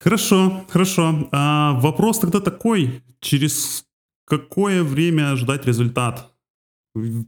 [0.00, 1.28] Хорошо, хорошо.
[1.32, 3.86] А вопрос тогда такой, через
[4.26, 6.30] какое время ждать результат?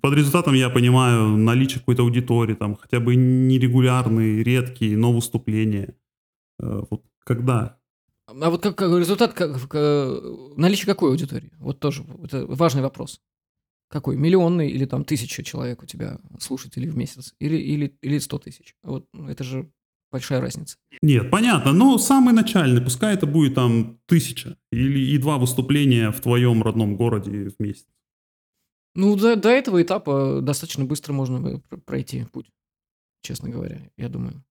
[0.01, 5.97] Под результатом я понимаю наличие какой-то аудитории, там хотя бы нерегулярные, редкие, но выступления.
[6.61, 7.79] Э, Вот когда?
[8.29, 10.23] А вот как, как результат, как, как-
[10.57, 11.53] наличие какой аудитории?
[11.59, 13.21] Вот тоже это важный вопрос.
[13.89, 14.17] Какой?
[14.17, 17.35] Миллионный или там тысяча человек у тебя слушателей в месяц?
[17.39, 18.75] Или, или, или 100 тысяч?
[18.83, 19.71] Вот ну, это же
[20.11, 20.77] большая разница.
[21.03, 26.21] Нет, понятно, но самый начальный, пускай это будет там тысяча или и два выступления в
[26.21, 27.87] твоем родном городе в месяц.
[28.95, 32.51] Ну, до, до этого этапа достаточно быстро можно э, пр- пройти путь,
[33.21, 34.43] честно говоря, я думаю.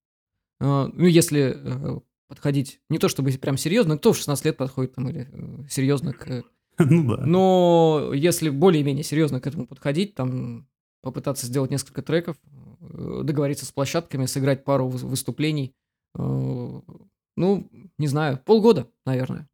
[0.60, 4.94] А, Ну, если э, подходить, не то чтобы прям серьезно, кто в 16 лет подходит
[4.94, 6.44] там или э, серьезно к...
[6.78, 7.26] Ну да.
[7.26, 10.68] Но если более-менее серьезно к этому подходить, там
[11.02, 12.38] попытаться сделать несколько треков,
[13.24, 15.74] договориться с площадками, сыграть пару выс- выступлений,
[16.18, 16.82] э,
[17.38, 19.50] ну, не знаю, полгода, наверное.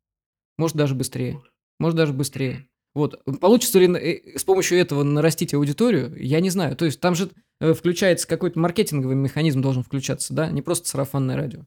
[0.58, 1.42] Может, даже быстрее.
[1.80, 2.68] Может, даже быстрее.
[2.94, 3.24] Вот.
[3.40, 6.76] Получится ли э, с помощью этого нарастить аудиторию, я не знаю.
[6.76, 11.38] То есть там же э, включается какой-то маркетинговый механизм должен включаться, да, не просто сарафанное
[11.38, 11.62] радио.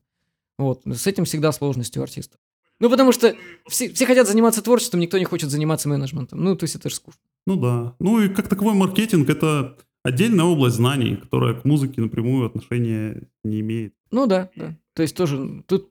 [0.58, 0.82] Вот.
[0.84, 2.38] С этим всегда сложности у артиста.
[2.80, 3.34] Ну, потому что
[3.68, 6.42] все, все хотят заниматься творчеством, никто не хочет заниматься менеджментом.
[6.42, 7.20] Ну, то есть это же скучно.
[7.46, 7.94] Ну да.
[8.00, 13.60] Ну и как таковой маркетинг это отдельная область знаний, которая к музыке напрямую отношения не
[13.60, 13.94] имеет.
[14.10, 14.76] Ну да, да.
[14.94, 15.90] То есть тоже тут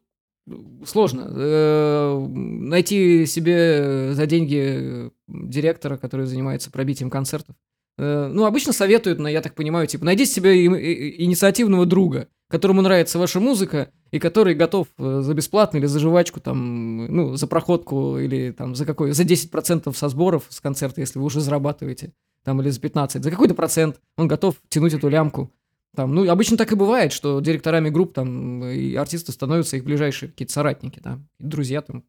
[0.86, 7.56] сложно э, найти себе за деньги директора, который занимается пробитием концертов.
[7.98, 12.82] Э, Ну, обычно советуют, но я так понимаю, типа, найди себе и- инициативного друга, которому
[12.82, 17.48] нравится ваша музыка, и который готов э, за бесплатно или за жвачку, там, ну, за
[17.48, 22.14] проходку, или там за какой, за 10% со сборов с концерта, если вы уже зарабатываете,
[22.44, 25.52] там, или за 15, за какой-то процент он готов тянуть эту лямку.
[25.96, 30.30] Там, ну, обычно так и бывает, что директорами групп там и артисты становятся их ближайшие
[30.30, 32.04] какие-то соратники, да, друзья, там,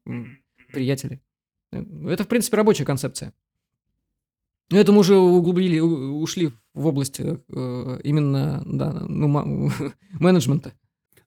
[0.73, 1.21] приятели.
[1.73, 3.33] Э, Это, в принципе, рабочая концепция.
[4.71, 7.37] Но это мы уже углубили, ушли в область э,
[8.03, 9.29] именно, да, ну,
[10.19, 10.73] менеджмента.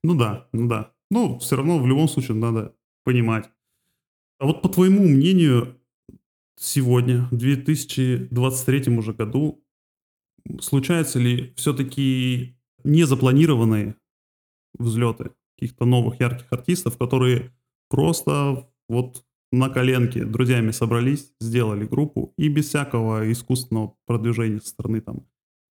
[0.04, 0.92] Ну да, ну да.
[1.12, 3.50] Ну, все равно в любом случае надо понимать.
[4.40, 5.78] А вот по твоему мнению,
[6.60, 9.64] сегодня, в 2023 уже году,
[10.60, 13.96] случаются ли все-таки незапланированные
[14.78, 17.54] взлеты каких-то новых ярких артистов, которые
[17.90, 25.02] просто Вот на коленке друзьями собрались, сделали группу и без всякого искусственного продвижения со стороны
[25.02, 25.26] там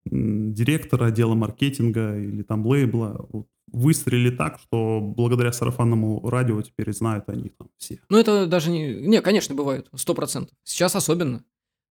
[0.04, 7.28] директора отдела маркетинга или там лейбла вот, выстрелили так, что благодаря сарафанному радио теперь знают
[7.28, 8.00] они там все.
[8.08, 8.94] Ну, это даже не...
[8.94, 10.56] Не, конечно, бывает, сто процентов.
[10.62, 11.44] Сейчас особенно.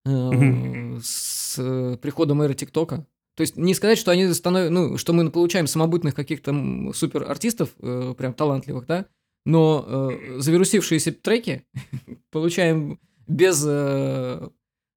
[0.05, 0.99] э.
[1.01, 3.05] С э, приходом эры ТикТока.
[3.35, 6.53] То есть не сказать, что они становятся, ну, что мы получаем самобытных каких-то
[6.93, 9.07] супер артистов, э, прям талантливых, да,
[9.45, 11.65] но э, завирусившиеся треки
[12.31, 14.49] получаем без, э,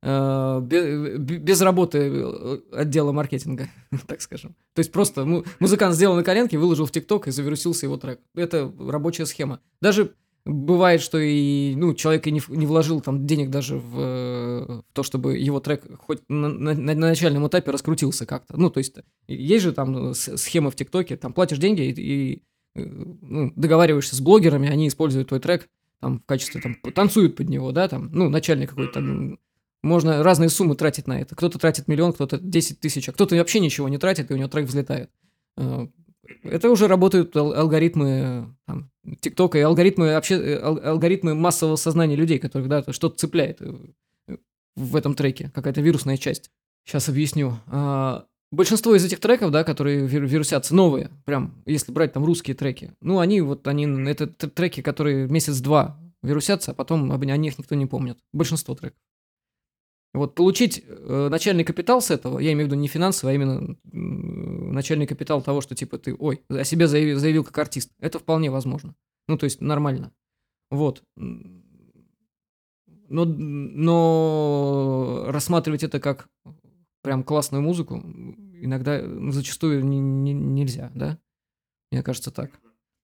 [0.03, 3.69] э, бе- бе- без работы э, отдела маркетинга,
[4.07, 4.55] так скажем.
[4.75, 8.21] То есть просто му- музыкант сделал на коленке, выложил в ТикТок и завирусился его трек.
[8.35, 9.61] Это рабочая схема.
[9.81, 14.81] Даже бывает, что и ну, человек и не, не вложил там денег даже в, э,
[14.89, 18.57] в то, чтобы его трек хоть на, на- на начальном этапе раскрутился как-то.
[18.57, 18.95] Ну, то есть
[19.27, 22.43] есть же там схема в ТикТоке, там платишь деньги и, и,
[22.77, 25.67] ну, договариваешься с блогерами, они используют твой трек
[26.01, 29.39] там в качестве, там, танцуют под него, да, там, ну, начальный какой-то там,
[29.87, 31.35] можно разные суммы тратить на это.
[31.35, 34.49] Кто-то тратит миллион, кто-то 10 тысяч, а кто-то вообще ничего не тратит, и у него
[34.49, 35.11] трек взлетает.
[35.57, 35.87] Э,
[36.43, 38.55] Это уже работают ал- алгоритмы
[39.21, 43.75] ТикТока и алгоритмы, вообще, э, ал- алгоритмы массового сознания людей, которых да, что-то цепляет э,
[44.75, 46.51] в этом треке, какая-то вирусная часть.
[46.85, 47.59] Сейчас объясню.
[47.69, 52.55] А, Большинство из этих треков, да, которые вир- вирусятся, новые, прям, если брать там русские
[52.55, 57.59] треки, ну, они вот, они, это треки, которые месяц-два вирусятся, а потом об- о них
[57.59, 58.19] никто не помнит.
[58.33, 58.99] Большинство треков.
[60.17, 63.77] Вот получить э, начальный капитал с этого, я имею в виду не финансовый, а именно
[63.93, 68.19] м, начальный капитал того, что типа ты, ой, о себе заявил, заявил как артист, это
[68.19, 68.95] вполне возможно.
[69.29, 70.13] Ну, то есть нормально.
[70.71, 71.03] Вот.
[73.09, 76.29] Но, но рассматривать это как
[77.03, 77.97] прям классную музыку
[78.61, 81.19] иногда, зачастую не- не- нельзя, да?
[81.93, 82.51] Мне кажется так.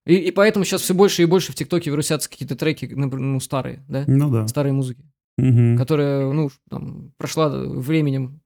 [0.06, 3.38] И, и поэтому сейчас все больше и больше в ТикТоке вирусятся какие-то треки, например, ну,
[3.40, 4.04] старые, да?
[4.08, 4.48] Ну да.
[4.48, 5.04] Старые музыки
[5.38, 5.76] Мгм.
[5.78, 8.40] которая, ну, там, прошла временем,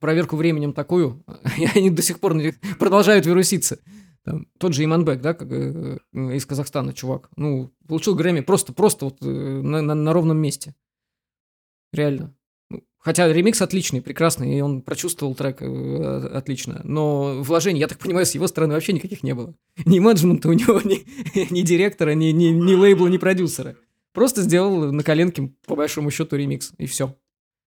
[0.00, 1.24] проверку временем такую,
[1.58, 2.34] и они до сих пор
[2.78, 3.78] продолжают вируситься.
[4.24, 9.04] Там, тот же Иманбек, да, как, э, из Казахстана чувак, ну, получил Грэмми просто, просто
[9.04, 10.74] вот э, на, на- на ровном месте.
[11.92, 12.34] Реально.
[12.70, 16.80] Ну, Хотя ремикс отличный, прекрасный, и он прочувствовал трек э, отлично.
[16.84, 19.54] Но вложений, я так понимаю, с его стороны вообще никаких не было.
[19.84, 21.04] Ни менеджмента у него, ни,
[21.52, 23.76] ни директора, ни, ни, ни лейбла, ни продюсера.
[24.14, 27.16] Просто сделал на коленке, по большому счету, ремикс, и все.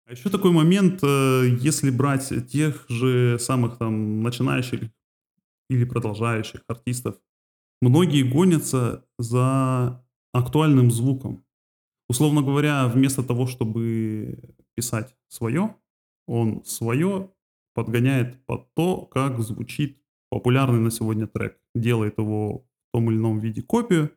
[0.07, 4.80] А еще такой момент, э, если брать тех же самых там начинающих
[5.68, 7.16] или продолжающих артистов,
[7.82, 11.45] многие гонятся за актуальным звуком.
[12.09, 15.76] Условно говоря, вместо того, чтобы писать свое,
[16.26, 17.30] он свое
[17.74, 21.59] подгоняет под то, как звучит популярный на сегодня трек.
[21.74, 24.11] Делает его в том или ином виде копию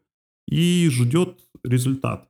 [0.47, 2.29] и ждет результат.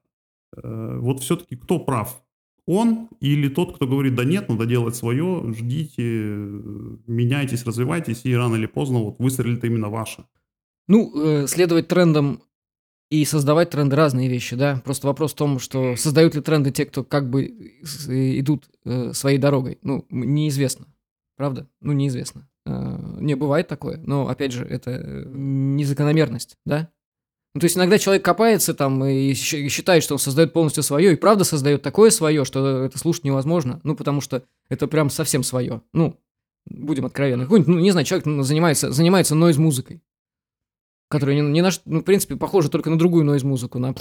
[0.55, 2.21] Э, Вот все-таки кто прав?
[2.65, 6.61] Он или тот, кто говорит, да нет, надо делать свое, ждите, э,
[7.07, 10.25] меняйтесь, развивайтесь, и рано или поздно вот выстрелит именно ваше.
[10.87, 12.41] Ну, э, следовать трендам
[13.09, 14.81] и создавать тренды разные вещи, да.
[14.83, 17.45] Просто вопрос в том, что создают ли тренды те, кто как бы
[17.83, 18.69] идут
[19.11, 19.77] своей дорогой.
[19.83, 20.87] Ну, неизвестно.
[21.37, 21.67] Правда?
[21.79, 22.49] Ну, неизвестно.
[22.65, 26.89] Не, бывает такое, но, опять же, это незакономерность, да?
[27.53, 31.15] Ну, то есть иногда человек копается там и считает, что он создает полностью свое, и
[31.15, 33.79] правда создает такое свое, что это слушать невозможно.
[33.83, 35.81] Ну, потому что это прям совсем свое.
[35.93, 36.19] Ну,
[36.65, 37.43] будем откровенны.
[37.43, 40.01] Какой-нибудь, ну, не знаю, человек ну, занимается, занимается нойз-музыкой
[41.13, 43.93] которая не, не на ну, в принципе, похожа только на другую нойз-музыку, на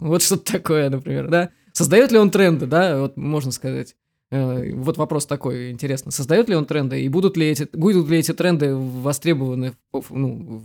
[0.00, 1.50] вот что-то такое, например, да?
[1.72, 3.94] Создает ли он тренды, да, вот можно сказать.
[4.32, 6.10] Э, Вот вопрос такой, интересно.
[6.10, 9.74] Создает ли он тренды, и будут ли эти, будут ли эти тренды востребованы
[10.10, 10.62] ну,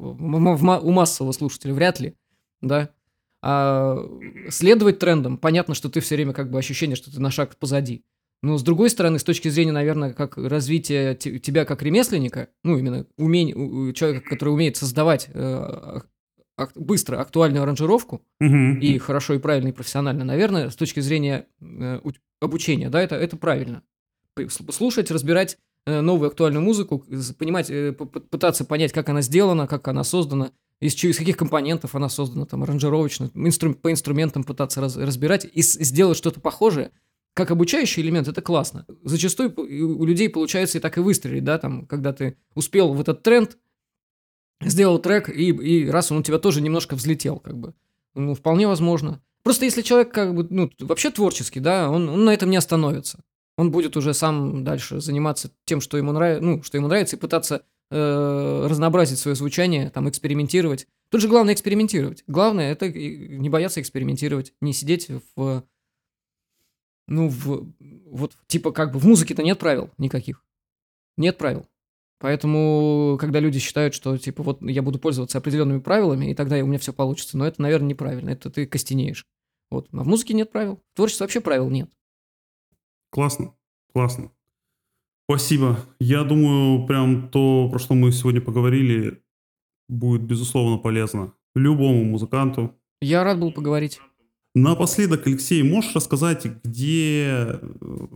[0.00, 1.74] у массового слушателя?
[1.74, 2.14] Вряд ли,
[2.60, 2.90] да?
[3.42, 3.98] А
[4.48, 8.04] следовать трендам, понятно, что ты все время как бы ощущение, что ты на шаг позади.
[8.42, 12.78] Но с другой стороны, с точки зрения, наверное, как развития те- тебя как ремесленника, ну,
[12.78, 16.00] именно умень, человека, который умеет создавать э,
[16.56, 18.22] ак- быстро актуальную аранжировку,
[18.80, 22.00] и хорошо, и правильно, и профессионально, наверное, с точки зрения э,
[22.40, 23.82] обучения, да, это, это правильно.
[24.70, 27.04] Слушать, разбирать новую актуальную музыку,
[27.38, 32.08] понимать, э, пытаться понять, как она сделана, как она создана, из, из каких компонентов она
[32.08, 36.92] создана, там, аранжировочно, инстру- по инструментам пытаться раз- разбирать и сделать что-то похожее,
[37.34, 38.86] как обучающий элемент, это классно.
[39.04, 43.22] Зачастую у людей получается и так и выстрелить, да, там, когда ты успел в этот
[43.22, 43.56] тренд,
[44.60, 47.74] сделал трек, и, и раз он у тебя тоже немножко взлетел, как бы.
[48.14, 49.22] Ну, вполне возможно.
[49.42, 53.22] Просто если человек как бы, ну, вообще творческий, да, он, он на этом не остановится.
[53.60, 56.40] Он будет уже сам дальше заниматься тем, что ему, нрав...
[56.40, 60.86] ну, что ему нравится, и пытаться э, разнообразить свое звучание, там, экспериментировать.
[61.10, 62.24] Тут же главное экспериментировать.
[62.26, 65.62] Главное это не бояться экспериментировать, не сидеть в...
[67.06, 67.70] Ну, в...
[68.06, 70.42] Вот, типа, как бы в музыке-то нет правил никаких.
[71.18, 71.66] Нет правил.
[72.18, 76.66] Поэтому, когда люди считают, что, типа, вот я буду пользоваться определенными правилами, и тогда у
[76.66, 78.30] меня все получится, но это, наверное, неправильно.
[78.30, 79.26] Это ты костенеешь.
[79.70, 79.88] Вот.
[79.92, 80.80] А в музыке нет правил.
[80.94, 81.90] В творчестве вообще правил нет.
[83.10, 83.54] Классно,
[83.92, 84.30] классно.
[85.28, 85.78] Спасибо.
[86.00, 89.22] Я думаю, прям то, про что мы сегодня поговорили,
[89.88, 92.74] будет безусловно полезно любому музыканту.
[93.00, 94.00] Я рад был поговорить.
[94.54, 98.06] Напоследок, Алексей, можешь рассказать, где э,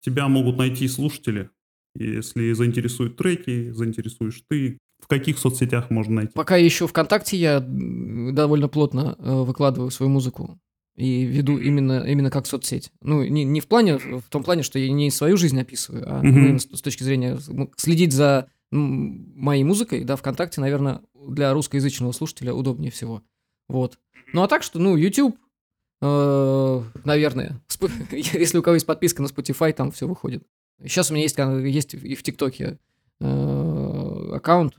[0.00, 1.50] тебя могут найти слушатели?
[1.94, 6.32] Если заинтересуют треки, заинтересуешь ты, в каких соцсетях можно найти?
[6.34, 10.58] Пока еще ВКонтакте я довольно плотно э, выкладываю свою музыку
[10.96, 12.90] и веду именно, именно как соцсеть.
[13.02, 16.20] Ну, не, не в плане, в том плане, что я не свою жизнь описываю, а
[16.22, 17.38] именно с, с точки зрения
[17.76, 23.22] следить за моей музыкой, да, ВКонтакте, наверное, для русскоязычного слушателя удобнее всего.
[23.68, 23.98] Вот.
[24.32, 25.36] Ну, а так что, ну, YouTube,
[26.02, 27.60] э, наверное,
[28.10, 30.44] если у кого есть подписка на Spotify, там все выходит.
[30.82, 32.78] Сейчас у меня есть, есть и в ТикТоке
[33.20, 34.74] э, аккаунт,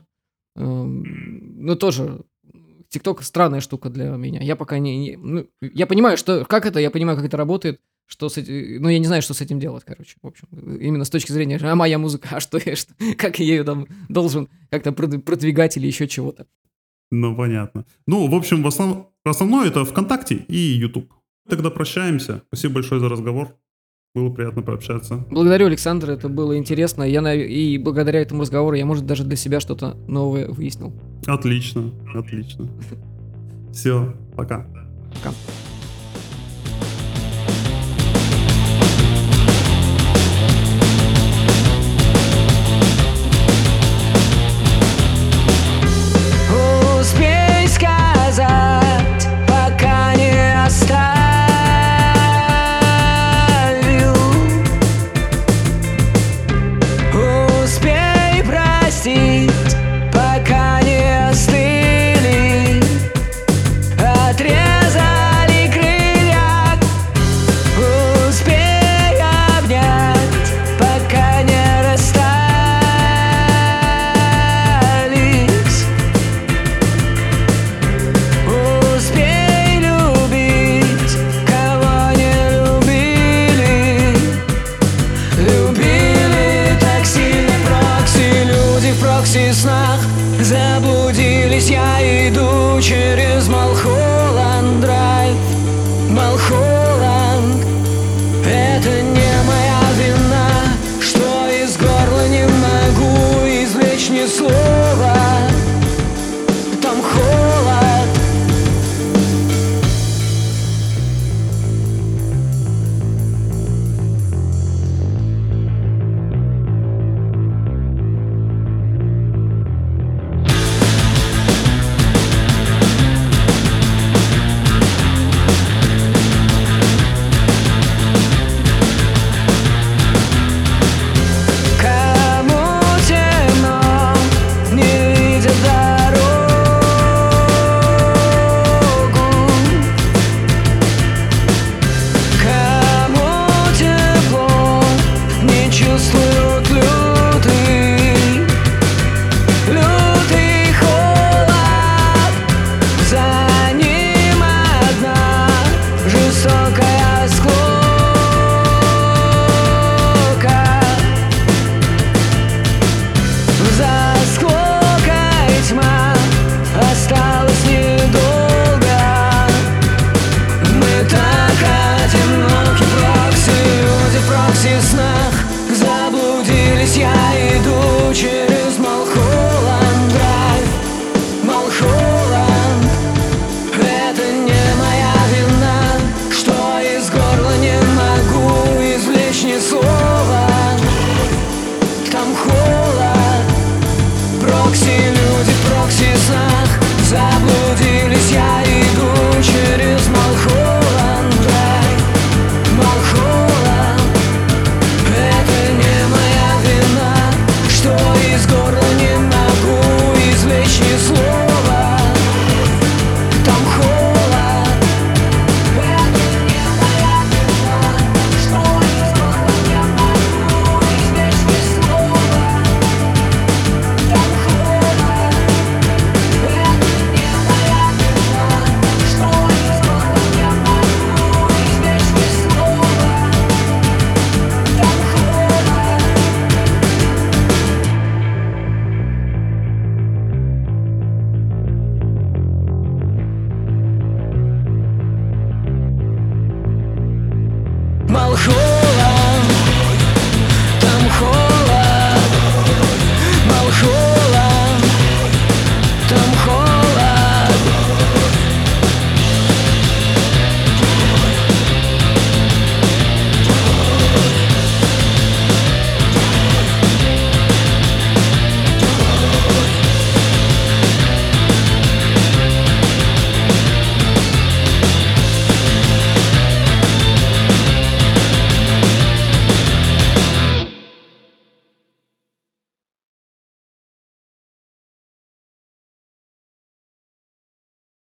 [0.58, 1.04] Эм,
[1.64, 2.24] ну, тоже
[2.90, 4.40] ТикТок странная штука для меня.
[4.42, 4.96] Я пока не...
[4.98, 6.44] не- ну, я понимаю, что...
[6.44, 8.82] Как это, я понимаю, как это работает, что с этим...
[8.82, 10.16] Ну, я не знаю, что с этим делать, короче.
[10.22, 12.76] В общем, именно с точки зрения, а моя музыка, а что я...
[12.76, 16.46] Что, как я ее там должен как-то прод- продвигать или еще чего-то.
[17.10, 17.84] Ну, понятно.
[18.06, 21.12] Ну, в общем, в основ- основное это ВКонтакте и YouTube.
[21.48, 22.42] Тогда прощаемся.
[22.48, 23.56] Спасибо большое за разговор.
[24.14, 25.24] Было приятно пообщаться.
[25.30, 27.02] Благодарю, Александр, это было интересно.
[27.02, 30.92] Я, на- и благодаря этому разговору я, может, даже для себя что-то новое выяснил.
[31.26, 32.68] Отлично, отлично.
[33.72, 34.66] Все, пока.
[35.14, 35.34] Пока.